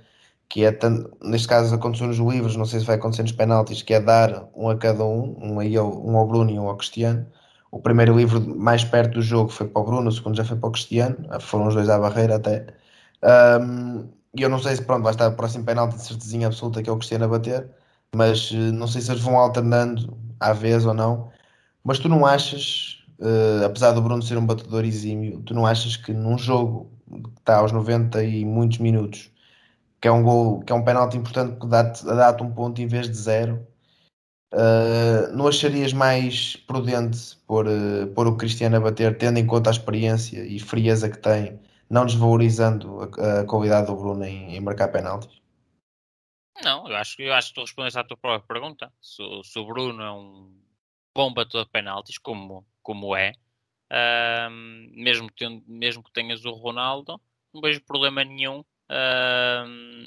que 0.50 0.66
é, 0.66 0.78
neste 1.24 1.48
caso 1.48 1.74
aconteceu 1.74 2.08
nos 2.08 2.18
livros, 2.18 2.58
não 2.58 2.66
sei 2.66 2.82
se 2.82 2.86
vai 2.86 2.98
acontecer 2.98 3.22
nos 3.22 3.32
penaltis, 3.32 3.82
que 3.82 3.94
é 3.94 4.02
dar 4.02 4.50
um 4.54 4.70
a 4.70 4.76
cada 4.76 5.06
um, 5.06 5.38
um, 5.42 5.60
a 5.60 5.66
ele, 5.66 5.80
um 5.80 6.18
ao 6.18 6.28
Bruno 6.28 6.52
e 6.52 6.60
um 6.60 6.68
ao 6.68 6.76
Cristiano, 6.76 7.26
o 7.74 7.80
primeiro 7.80 8.16
livro 8.16 8.40
mais 8.56 8.84
perto 8.84 9.16
do 9.16 9.22
jogo 9.22 9.50
foi 9.50 9.68
para 9.68 9.82
o 9.82 9.86
Bruno, 9.86 10.08
o 10.08 10.12
segundo 10.12 10.38
já 10.38 10.46
foi 10.46 10.56
para 10.58 10.70
o 10.70 10.72
Cristiano, 10.72 11.18
foram 11.42 11.68
os 11.68 11.74
dois 11.74 11.90
à 11.90 11.98
barreira 12.00 12.36
até. 12.36 12.68
Um, 13.60 14.08
e 14.38 14.44
eu 14.44 14.50
não 14.50 14.60
sei 14.60 14.76
se 14.76 14.84
pronto, 14.84 15.04
vai 15.04 15.12
estar 15.12 15.28
o 15.30 15.36
próximo 15.36 15.66
penalti 15.66 15.96
de 15.96 16.04
certezinha 16.04 16.48
absoluta 16.48 16.84
que 16.84 16.90
é 16.90 16.94
o 16.94 16.98
Cristiano 16.98 17.26
a 17.26 17.28
bater, 17.28 17.68
mas 18.16 18.52
uh, 18.52 18.56
não 18.74 18.88
sei 18.88 19.02
se 19.02 19.12
eles 19.12 19.24
vão 19.24 19.38
alternando 19.40 20.16
à 20.40 20.54
vez 20.54 20.86
ou 20.86 20.94
não. 20.94 21.32
Mas 21.84 21.98
tu 21.98 22.08
não 22.08 22.28
achas, 22.28 23.04
uh, 23.20 23.66
apesar 23.66 23.92
do 23.94 24.04
Bruno 24.04 24.22
ser 24.22 24.38
um 24.38 24.46
batedor 24.46 24.86
exímio, 24.86 25.42
tu 25.42 25.56
não 25.56 25.66
achas 25.66 25.98
que 25.98 26.14
num 26.14 26.38
jogo 26.38 26.92
que 27.10 27.40
está 27.40 27.58
aos 27.58 27.72
90 27.72 28.24
e 28.24 28.46
muitos 28.46 28.78
minutos, 28.78 29.32
que 30.00 30.08
é 30.08 30.12
um 30.12 30.24
gol, 30.24 30.62
que 30.62 30.72
é 30.72 30.76
um 30.76 30.84
penalti 30.84 31.18
importante 31.18 31.60
que 31.60 31.68
dá-te 31.68 32.06
dá 32.06 32.38
um 32.42 32.52
ponto 32.52 32.82
em 32.82 32.88
vez 32.88 33.10
de 33.10 33.16
zero, 33.18 33.66
Uh, 34.54 35.36
não 35.36 35.48
acharias 35.48 35.94
mais 35.94 36.56
prudente 36.56 37.36
pôr, 37.48 37.66
uh, 37.66 38.06
pôr 38.14 38.28
o 38.28 38.38
Cristiano 38.38 38.78
a 38.78 38.80
bater, 38.80 39.18
tendo 39.18 39.40
em 39.40 39.48
conta 39.48 39.72
a 39.72 39.74
experiência 39.74 40.46
e 40.46 40.60
frieza 40.60 41.10
que 41.10 41.18
tem, 41.18 41.60
não 41.90 42.06
desvalorizando 42.06 43.02
a, 43.02 43.40
a 43.40 43.46
qualidade 43.46 43.88
do 43.88 43.96
Bruno 43.96 44.24
em, 44.24 44.56
em, 44.56 44.60
marcar 44.60 44.90
penaltis? 44.90 45.42
Não, 46.64 46.88
eu 46.88 46.96
acho, 46.96 47.20
eu 47.20 47.34
acho 47.34 47.48
que 47.48 47.56
tu 47.56 47.62
respondeste 47.62 47.98
à 47.98 48.04
tua 48.04 48.16
própria 48.16 48.48
pergunta. 48.48 48.94
Se, 49.02 49.24
se 49.44 49.58
o 49.58 49.66
Bruno 49.66 50.04
é 50.04 50.12
um 50.12 50.56
bom 51.16 51.34
batedor 51.34 51.66
de 51.66 51.72
penaltis, 51.72 52.20
como, 52.20 52.64
como 52.84 53.16
é, 53.16 53.32
uh, 53.92 54.52
mesmo, 54.92 55.32
que, 55.32 55.50
mesmo 55.66 56.04
que 56.04 56.14
tenhas 56.14 56.46
o 56.46 56.52
Ronaldo, 56.52 57.20
não 57.52 57.60
vejo 57.60 57.82
problema 57.82 58.24
nenhum 58.24 58.64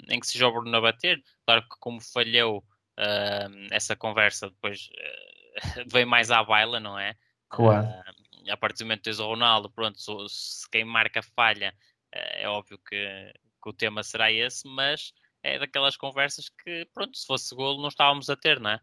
em 0.09 0.21
que 0.21 0.27
seja 0.29 0.47
o 0.47 0.53
Bruno 0.53 0.77
a 0.77 0.81
bater. 0.81 1.21
Claro 1.45 1.63
que 1.63 1.77
como 1.81 2.01
falhou 2.01 2.63
uh, 2.99 3.69
essa 3.71 3.97
conversa 3.97 4.51
depois 4.51 4.89
uh, 4.89 5.85
vem 5.91 6.05
mais 6.05 6.31
à 6.31 6.43
baila, 6.43 6.81
não 6.81 6.99
é? 6.99 7.17
Claro. 7.49 7.87
Uh, 7.87 8.51
a 8.51 8.57
partir 8.57 8.79
do 8.79 8.87
momento 8.87 8.99
que 9.01 9.05
tens 9.05 9.19
o 9.19 9.27
Ronaldo, 9.27 9.71
pronto, 9.71 9.99
se 10.29 10.71
quem 10.71 10.85
marca 10.85 11.21
falha, 11.21 11.75
eh, 12.13 12.45
é 12.45 12.49
óbvio 12.49 12.79
que, 12.79 13.33
que, 13.61 13.69
o 13.69 13.73
tema 13.73 14.05
será 14.05 14.31
esse, 14.31 14.69
mas 14.69 15.13
é 15.43 15.59
daquelas 15.59 15.97
conversas 15.97 16.49
que, 16.49 16.87
pronto, 16.95 17.17
se 17.19 17.27
fosse 17.27 17.53
golo 17.57 17.83
não 17.83 17.89
estávamos 17.89 18.31
a 18.31 18.37
ter, 18.37 18.61
não 18.61 18.71
é? 18.71 18.81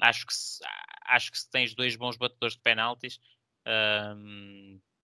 Acho, 0.00 0.24
que 0.26 0.32
se, 0.32 0.60
acho 1.06 1.32
que 1.32 1.38
se 1.38 1.50
tens 1.50 1.74
dois 1.74 1.96
bons 1.96 2.16
batedores 2.16 2.54
de 2.54 2.62
penaltis, 2.62 3.18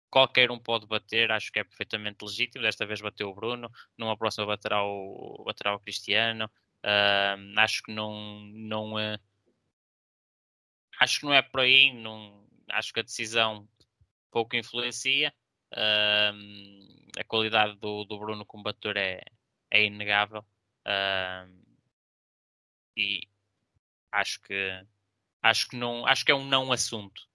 qualquer 0.08 0.50
um 0.50 0.58
pode 0.58 0.86
bater, 0.86 1.30
acho 1.30 1.50
que 1.52 1.58
é 1.58 1.64
perfeitamente 1.64 2.24
legítimo. 2.24 2.62
Desta 2.62 2.86
vez 2.86 3.00
bateu 3.00 3.28
o 3.28 3.34
Bruno, 3.34 3.70
numa 3.96 4.16
próxima 4.16 4.46
baterá 4.46 4.82
o, 4.84 5.42
baterá 5.44 5.74
o 5.74 5.80
Cristiano. 5.80 6.50
Uh, 6.88 7.58
acho 7.58 7.82
que 7.82 7.92
não, 7.92 8.40
não 8.54 8.94
uh, 8.94 9.20
acho 10.98 11.20
que 11.20 11.26
não 11.26 11.34
é 11.34 11.42
por 11.42 11.60
aí, 11.60 11.92
não, 11.92 12.46
acho 12.70 12.94
que 12.94 13.00
a 13.00 13.02
decisão 13.02 13.68
pouco 14.30 14.56
influencia. 14.56 15.34
Uh, 15.74 16.32
a 17.18 17.24
qualidade 17.24 17.76
do, 17.76 18.06
do 18.06 18.18
Bruno 18.18 18.46
como 18.46 18.62
bater 18.62 18.96
é, 18.96 19.20
é 19.70 19.84
inegável 19.84 20.42
e 22.96 23.20
acho 24.10 24.40
que 24.40 24.86
acho 25.42 25.68
que 25.68 25.76
não 25.76 26.06
acho 26.06 26.24
que 26.24 26.32
é 26.32 26.34
um 26.34 26.46
não 26.46 26.72
assunto. 26.72 27.28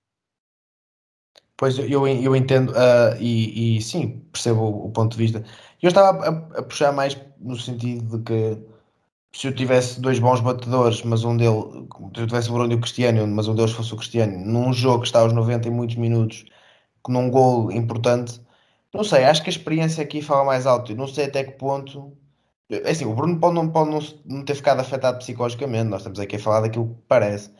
Pois 1.55 1.77
eu, 1.77 2.07
eu 2.07 2.35
entendo 2.35 2.71
uh, 2.71 3.15
e, 3.19 3.77
e, 3.77 3.81
sim, 3.81 4.21
percebo 4.31 4.61
o, 4.61 4.87
o, 4.87 4.91
ponto 4.91 5.11
de 5.11 5.17
vista. 5.17 5.45
Eu 5.79 5.89
estava 5.89 6.25
a, 6.25 6.59
a, 6.59 6.63
puxar 6.63 6.91
mais 6.91 7.15
no 7.37 7.55
sentido 7.55 8.17
de 8.17 8.23
que 8.23 8.72
se 9.35 9.47
eu 9.47 9.55
tivesse 9.55 9.99
dois 9.99 10.19
bons 10.19 10.39
batedores, 10.41 11.01
mas 11.03 11.23
um 11.23 11.35
deles, 11.35 11.55
se 12.15 12.21
eu 12.21 12.27
tivesse 12.27 12.49
o 12.49 12.53
Bruno 12.53 12.71
e 12.71 12.75
o 12.75 12.81
Cristiano, 12.81 13.27
mas 13.27 13.47
um 13.47 13.55
deles 13.55 13.71
fosse 13.71 13.93
o 13.93 13.97
Cristiano, 13.97 14.37
num 14.45 14.71
jogo 14.71 15.01
que 15.01 15.07
está 15.07 15.19
aos 15.19 15.33
90 15.33 15.67
e 15.67 15.71
muitos 15.71 15.95
minutos, 15.95 16.45
num 17.09 17.29
gol 17.29 17.71
importante, 17.71 18.41
não 18.93 19.03
sei, 19.03 19.25
acho 19.25 19.41
que 19.43 19.49
a 19.49 19.51
experiência 19.53 20.03
aqui 20.03 20.21
fala 20.21 20.45
mais 20.45 20.67
alto. 20.67 20.91
Eu 20.91 20.95
não 20.97 21.07
sei 21.07 21.25
até 21.25 21.43
que 21.43 21.53
ponto. 21.53 22.15
É 22.69 22.91
assim, 22.91 23.05
o 23.05 23.13
Bruno 23.15 23.39
pode, 23.39 23.55
não, 23.55 23.69
pode 23.69 23.89
não, 23.91 23.99
não 24.25 24.45
ter 24.45 24.55
ficado 24.55 24.79
afetado 24.79 25.17
psicologicamente, 25.19 25.85
nós 25.89 26.01
estamos 26.01 26.19
aqui 26.19 26.37
a 26.37 26.39
falar 26.39 26.61
daquilo 26.61 26.89
que 26.89 27.01
parece, 27.07 27.51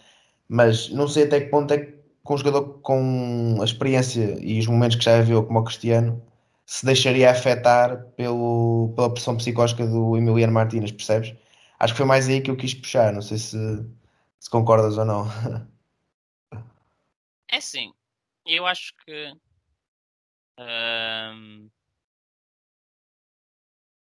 mas 0.47 0.89
não 0.89 1.07
sei 1.07 1.25
até 1.25 1.41
que 1.41 1.49
ponto 1.49 1.73
é 1.73 1.79
que 1.79 1.93
com 2.23 2.35
um 2.35 2.37
jogador 2.37 2.79
com 2.81 3.57
a 3.61 3.65
experiência 3.65 4.37
e 4.41 4.59
os 4.59 4.67
momentos 4.67 4.97
que 4.97 5.03
já 5.05 5.21
viu 5.21 5.43
como 5.43 5.59
o 5.59 5.63
Cristiano 5.63 6.21
se 6.65 6.85
deixaria 6.85 7.31
afetar 7.31 8.05
pelo, 8.15 8.93
pela 8.95 9.09
pressão 9.13 9.35
psicológica 9.37 9.85
do 9.87 10.17
Emiliano 10.17 10.53
Martínez, 10.53 10.91
percebes? 10.91 11.35
Acho 11.83 11.93
que 11.93 11.97
foi 11.97 12.05
mais 12.05 12.27
aí 12.29 12.41
que 12.41 12.49
eu 12.49 12.57
quis 12.57 12.73
puxar. 12.73 13.13
Não 13.13 13.21
sei 13.21 13.37
se, 13.37 13.57
se 14.39 14.49
concordas 14.49 14.97
ou 14.97 15.05
não. 15.05 15.25
É 17.49 17.61
sim, 17.61 17.93
eu 18.45 18.65
acho 18.65 18.95
que 19.05 19.37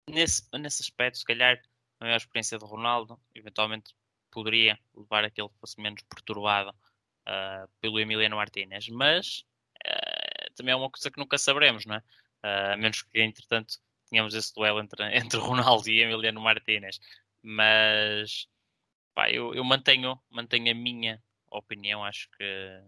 nesse, 0.09 0.43
nesse 0.53 0.81
aspecto, 0.81 1.17
se 1.17 1.25
calhar 1.25 1.61
a 1.99 2.05
maior 2.05 2.17
experiência 2.17 2.57
de 2.57 2.65
Ronaldo 2.65 3.19
eventualmente 3.33 3.93
poderia 4.31 4.79
levar 4.95 5.23
a 5.23 5.29
que 5.29 5.41
ele 5.41 5.49
fosse 5.59 5.79
menos 5.79 6.01
perturbado 6.03 6.69
uh, 6.71 7.67
pelo 7.81 7.99
Emiliano 7.99 8.35
Martínez, 8.35 8.87
mas 8.89 9.45
uh, 9.85 10.53
também 10.55 10.73
é 10.73 10.75
uma 10.75 10.89
coisa 10.89 11.09
que 11.09 11.19
nunca 11.19 11.37
saberemos, 11.37 11.85
não 11.85 11.95
é? 11.95 11.99
Uh, 12.43 12.73
a 12.73 12.77
menos 12.77 13.01
que 13.01 13.19
entretanto 13.19 13.79
tínhamos 14.09 14.33
esse 14.33 14.53
duelo 14.53 14.79
entre, 14.79 15.03
entre 15.15 15.39
Ronaldo 15.39 15.89
e 15.89 16.01
Emiliano 16.01 16.41
Martínez. 16.41 16.99
Mas 17.41 18.47
pá, 19.13 19.29
eu, 19.31 19.53
eu 19.55 19.63
mantenho, 19.63 20.19
mantenho 20.29 20.71
a 20.71 20.75
minha 20.75 21.23
opinião, 21.51 22.03
acho 22.03 22.29
que 22.31 22.83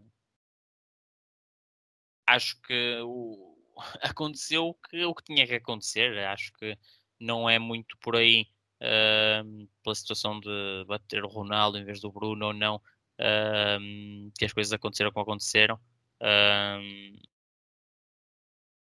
acho 2.28 2.62
que 2.62 3.00
o, 3.04 3.58
aconteceu 4.02 4.68
o 4.68 4.74
que, 4.74 5.04
o 5.06 5.16
que 5.16 5.24
tinha 5.24 5.48
que 5.48 5.56
acontecer. 5.56 6.18
Acho 6.20 6.54
que 6.54 6.78
não 7.20 7.50
é 7.50 7.60
muito 7.60 7.98
por 8.00 8.16
aí 8.16 8.48
uh, 8.82 9.68
pela 9.84 9.96
situação 9.96 10.40
de 10.40 10.86
bater 10.88 11.24
o 11.24 11.28
Ronaldo 11.28 11.78
em 11.78 11.86
vez 11.86 12.00
do 12.00 12.12
Bruno 12.12 12.48
ou 12.48 12.54
não, 12.54 12.76
uh, 12.78 14.32
que 14.38 14.46
as 14.46 14.54
coisas 14.54 14.74
aconteceram 14.74 15.12
como 15.12 15.24
aconteceram. 15.24 15.76
Uh, 16.22 17.20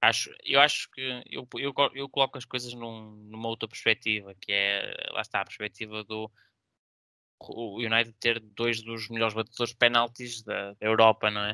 acho, 0.05 0.31
eu 0.45 0.61
acho 0.61 0.91
que 0.91 1.01
eu, 1.31 1.47
eu, 1.57 1.75
eu 1.95 2.09
coloco 2.09 2.39
as 2.39 2.45
coisas 2.45 2.73
num, 2.75 3.11
numa 3.31 3.49
outra 3.49 3.69
perspectiva, 3.69 4.35
que 4.41 4.53
é, 4.53 4.95
lá 5.11 5.21
está, 5.21 5.41
a 5.41 5.45
perspectiva 5.45 6.05
do 6.05 6.31
o 7.41 7.79
United 7.79 8.15
ter 8.21 8.41
dois 8.41 8.83
dos 8.83 9.09
melhores 9.09 9.35
batedores 9.35 9.73
de 9.73 9.79
penaltis 9.79 10.43
da, 10.43 10.73
da 10.73 10.87
Europa, 10.87 11.31
não 11.31 11.43
é? 11.43 11.53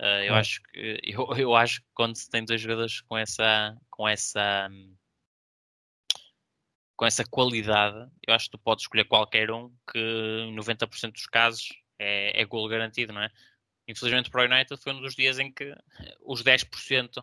Uh, 0.00 0.24
eu, 0.24 0.34
é. 0.34 0.38
acho 0.38 0.62
que, 0.62 1.00
eu, 1.02 1.28
eu 1.36 1.54
acho 1.54 1.80
que 1.80 1.88
quando 1.94 2.16
se 2.16 2.30
tem 2.30 2.44
dois 2.44 2.60
jogadores 2.60 3.00
com 3.02 3.16
essa, 3.16 3.76
com 3.90 4.08
essa, 4.08 4.68
com 6.96 7.06
essa 7.06 7.24
qualidade, 7.24 8.10
eu 8.26 8.34
acho 8.34 8.46
que 8.46 8.52
tu 8.52 8.58
podes 8.58 8.84
escolher 8.84 9.04
qualquer 9.04 9.50
um 9.50 9.74
que 9.90 9.98
90% 10.54 11.12
dos 11.12 11.26
casos 11.26 11.68
é, 11.98 12.40
é 12.40 12.44
gol 12.44 12.68
garantido, 12.68 13.12
não 13.12 13.22
é? 13.22 13.30
Infelizmente 13.88 14.30
para 14.30 14.42
o 14.42 14.52
United 14.52 14.80
foi 14.80 14.92
um 14.92 15.00
dos 15.00 15.14
dias 15.14 15.38
em 15.38 15.52
que 15.52 15.74
os 16.20 16.42
10% 16.42 17.22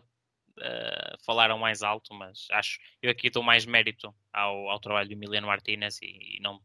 ah, 0.62 1.16
falaram 1.24 1.58
mais 1.58 1.82
alto, 1.82 2.14
mas 2.14 2.46
acho 2.50 2.78
eu 3.02 3.10
aqui 3.10 3.30
dou 3.30 3.42
mais 3.42 3.64
mérito 3.66 4.14
ao, 4.32 4.70
ao 4.70 4.80
trabalho 4.80 5.08
do 5.08 5.12
Emiliano 5.14 5.46
Martinez 5.46 6.00
e, 6.02 6.36
e 6.36 6.40
não 6.40 6.62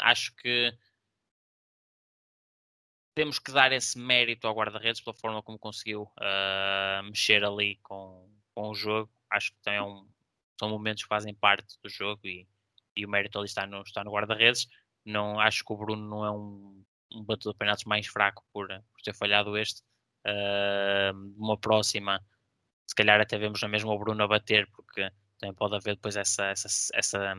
acho 0.00 0.34
que 0.36 0.76
temos 3.14 3.38
que 3.38 3.52
dar 3.52 3.72
esse 3.72 3.98
mérito 3.98 4.46
ao 4.46 4.54
guarda-redes 4.54 5.00
pela 5.00 5.14
forma 5.14 5.42
como 5.42 5.58
conseguiu 5.58 6.02
uh, 6.02 7.02
mexer 7.04 7.44
ali 7.44 7.76
com, 7.82 8.28
com 8.54 8.70
o 8.70 8.74
jogo. 8.74 9.10
Acho 9.30 9.52
que 9.52 9.80
um, 9.80 10.08
são 10.58 10.70
momentos 10.70 11.02
que 11.02 11.08
fazem 11.08 11.34
parte 11.34 11.78
do 11.82 11.88
jogo 11.88 12.20
e, 12.24 12.48
e 12.96 13.04
o 13.04 13.08
mérito 13.08 13.38
ali 13.38 13.46
está 13.46 13.66
no, 13.66 13.82
está 13.82 14.02
no 14.02 14.12
guarda-redes. 14.12 14.66
Não, 15.04 15.38
acho 15.40 15.64
que 15.64 15.72
o 15.72 15.76
Bruno 15.76 16.08
não 16.08 16.24
é 16.24 16.30
um, 16.30 16.84
um 17.12 17.24
batedor 17.24 17.52
de 17.52 17.58
penaltis 17.58 17.84
mais 17.84 18.06
fraco 18.06 18.44
por, 18.52 18.68
por 18.68 19.02
ter 19.04 19.14
falhado 19.14 19.56
este. 19.58 19.82
Uh, 20.26 21.34
uma 21.36 21.58
próxima, 21.58 22.24
se 22.92 22.94
calhar 22.94 23.18
até 23.22 23.38
vemos 23.38 23.58
na 23.62 23.68
mesma 23.68 23.90
o 23.90 23.98
Bruno 23.98 24.22
a 24.22 24.28
bater, 24.28 24.68
porque 24.70 25.10
também 25.38 25.54
pode 25.54 25.74
haver 25.74 25.94
depois 25.94 26.14
essa, 26.14 26.44
essa, 26.48 26.68
essa, 26.92 27.34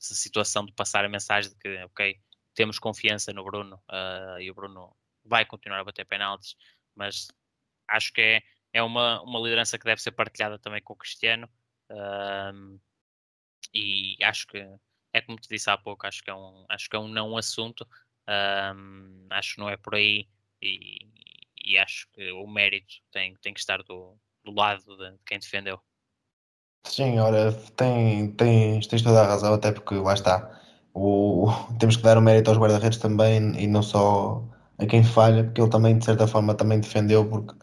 essa 0.00 0.14
situação 0.14 0.64
de 0.64 0.72
passar 0.72 1.04
a 1.04 1.08
mensagem 1.08 1.50
de 1.50 1.58
que, 1.58 1.84
ok, 1.84 2.18
temos 2.54 2.78
confiança 2.78 3.30
no 3.30 3.44
Bruno 3.44 3.76
uh, 3.90 4.40
e 4.40 4.50
o 4.50 4.54
Bruno 4.54 4.96
vai 5.22 5.44
continuar 5.44 5.80
a 5.80 5.84
bater 5.84 6.06
penaltis, 6.06 6.56
mas 6.94 7.28
acho 7.86 8.10
que 8.10 8.22
é, 8.22 8.42
é 8.72 8.82
uma, 8.82 9.20
uma 9.20 9.38
liderança 9.38 9.78
que 9.78 9.84
deve 9.84 10.00
ser 10.00 10.12
partilhada 10.12 10.58
também 10.58 10.82
com 10.82 10.94
o 10.94 10.96
Cristiano. 10.96 11.46
Um, 11.90 12.80
e 13.74 14.16
acho 14.24 14.46
que 14.46 14.66
é 15.12 15.20
como 15.20 15.38
te 15.38 15.46
disse 15.46 15.68
há 15.68 15.76
pouco, 15.76 16.06
acho 16.06 16.22
que 16.22 16.30
é 16.30 16.34
um, 16.34 16.64
acho 16.70 16.88
que 16.88 16.96
é 16.96 16.98
um 16.98 17.08
não 17.08 17.36
assunto. 17.36 17.86
Um, 18.26 19.26
acho 19.28 19.56
que 19.56 19.60
não 19.60 19.68
é 19.68 19.76
por 19.76 19.94
aí 19.94 20.26
e, 20.62 21.06
e, 21.62 21.76
acho 21.76 22.08
que 22.12 22.32
o 22.32 22.46
mérito 22.46 22.94
tem, 23.12 23.36
tem 23.36 23.52
que 23.52 23.60
estar 23.60 23.82
do, 23.82 24.18
do 24.46 24.52
lado 24.52 24.82
de, 24.96 25.10
de 25.12 25.18
quem 25.26 25.38
defendeu. 25.38 25.78
Sim, 26.86 27.18
olha, 27.18 27.52
tem, 27.76 28.30
tens, 28.32 28.86
tens 28.86 29.02
toda 29.02 29.20
a 29.22 29.26
razão, 29.26 29.54
até 29.54 29.72
porque 29.72 29.96
lá 29.96 30.14
está. 30.14 30.50
O, 30.94 31.48
temos 31.78 31.96
que 31.96 32.02
dar 32.02 32.16
o 32.16 32.22
mérito 32.22 32.50
aos 32.50 32.58
guarda-redes 32.58 32.98
também 32.98 33.52
e 33.60 33.66
não 33.66 33.82
só 33.82 34.42
a 34.78 34.86
quem 34.86 35.02
falha, 35.02 35.44
porque 35.44 35.60
ele 35.60 35.70
também, 35.70 35.98
de 35.98 36.04
certa 36.04 36.26
forma, 36.26 36.54
também 36.54 36.80
defendeu, 36.80 37.28
porque 37.28 37.54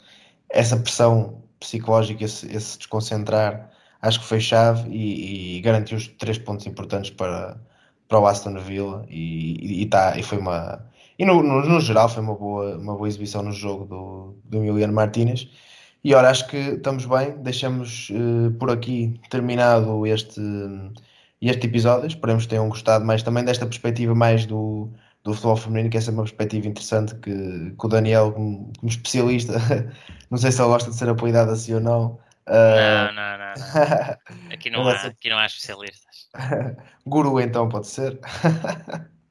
essa 0.49 0.77
pressão 0.77 1.41
psicológica, 1.59 2.23
esse, 2.25 2.45
esse 2.53 2.77
desconcentrar, 2.77 3.71
acho 4.01 4.19
que 4.19 4.25
foi 4.25 4.39
chave 4.41 4.89
e, 4.89 5.57
e, 5.57 5.61
garantiu 5.61 5.97
os 5.97 6.07
três 6.07 6.37
pontos 6.37 6.65
importantes 6.67 7.11
para, 7.11 7.59
para 8.07 8.19
o 8.19 8.27
Aston 8.27 8.59
Villa 8.59 9.05
e, 9.09 9.83
e, 9.83 9.85
tá, 9.87 10.17
e 10.17 10.23
foi 10.23 10.37
uma 10.37 10.85
e 11.17 11.25
no, 11.25 11.41
no, 11.43 11.61
no, 11.61 11.79
geral 11.79 12.09
foi 12.09 12.23
uma 12.23 12.35
boa, 12.35 12.77
uma 12.77 12.95
boa 12.95 13.07
exibição 13.07 13.43
no 13.43 13.51
jogo 13.51 13.85
do, 13.85 14.35
do 14.45 14.57
Emiliano 14.57 14.93
Martínez 14.93 15.47
e 16.03 16.13
ora, 16.13 16.29
acho 16.29 16.47
que 16.47 16.57
estamos 16.57 17.05
bem, 17.05 17.37
deixamos 17.41 18.09
uh, 18.09 18.51
por 18.59 18.69
aqui 18.69 19.19
terminado 19.29 20.05
este, 20.05 20.41
este 21.41 21.67
episódio, 21.67 22.07
esperemos 22.07 22.43
que 22.43 22.49
tenham 22.49 22.67
gostado 22.67 23.05
mais 23.05 23.23
também 23.23 23.43
desta 23.45 23.65
perspectiva 23.65 24.13
mais 24.13 24.45
do, 24.45 24.91
do 25.23 25.33
futebol 25.33 25.55
feminino, 25.55 25.89
que 25.89 25.97
essa 25.97 26.11
é 26.11 26.13
uma 26.13 26.23
perspectiva 26.23 26.67
interessante 26.67 27.15
que, 27.15 27.71
que 27.79 27.85
o 27.85 27.87
Daniel, 27.87 28.33
como, 28.33 28.71
como, 28.77 28.89
especialista, 28.89 29.53
não 30.29 30.37
sei 30.37 30.51
se 30.51 30.61
ele 30.61 30.67
gosta 30.67 30.89
de 30.89 30.95
ser 30.97 31.07
apoiado 31.07 31.51
assim 31.51 31.73
ou 31.75 31.79
não. 31.79 32.19
Uh... 32.47 33.07
Não, 33.07 33.13
não, 33.13 33.37
não, 33.37 33.53
não. 33.53 34.51
Aqui 34.53 34.69
não, 34.69 34.87
há, 34.87 34.93
aqui 34.93 35.29
não 35.29 35.37
há 35.37 35.45
especialistas. 35.45 36.27
Guru 37.07 37.39
então 37.39 37.69
pode 37.69 37.87
ser? 37.87 38.19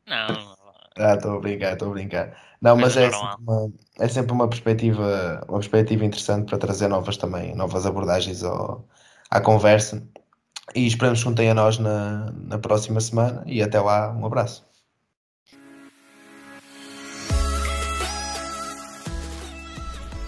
não. 0.07 0.62
Ah, 0.99 1.15
estou 1.15 1.37
a 1.37 1.41
brincar, 1.41 1.73
estou 1.73 1.89
a 1.89 1.93
brincar. 1.93 2.37
Não, 2.61 2.77
mas, 2.77 2.95
mas 2.95 2.97
é, 2.97 3.11
sempre 3.11 3.37
uma, 3.41 3.73
é 3.99 4.09
sempre 4.09 4.33
uma 4.33 4.49
perspectiva, 4.49 5.45
uma 5.49 5.59
perspectiva 5.59 6.05
interessante 6.05 6.49
para 6.49 6.59
trazer 6.59 6.89
novas 6.89 7.17
também, 7.17 7.55
novas 7.55 7.87
abordagens 7.87 8.45
ao, 8.45 8.87
à 9.31 9.41
conversa. 9.41 10.03
E 10.75 10.87
esperamos 10.87 11.19
que 11.19 11.25
juntem 11.25 11.51
a 11.51 11.55
nós 11.55 11.79
na, 11.79 12.33
na 12.33 12.59
próxima 12.59 13.01
semana 13.01 13.43
e 13.47 13.63
até 13.63 13.81
lá, 13.81 14.13
um 14.13 14.25
abraço. 14.25 14.65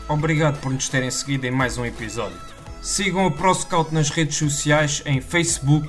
Obrigado 0.09 0.61
por 0.61 0.73
nos 0.73 0.89
terem 0.89 1.11
seguido 1.11 1.47
em 1.47 1.51
mais 1.51 1.79
um 1.79 1.85
episódio. 1.85 2.39
Sigam 2.83 3.27
a 3.27 3.31
ProScout 3.31 3.95
nas 3.95 4.11
redes 4.11 4.37
sociais 4.37 5.03
em 5.07 5.21
Facebook, 5.21 5.89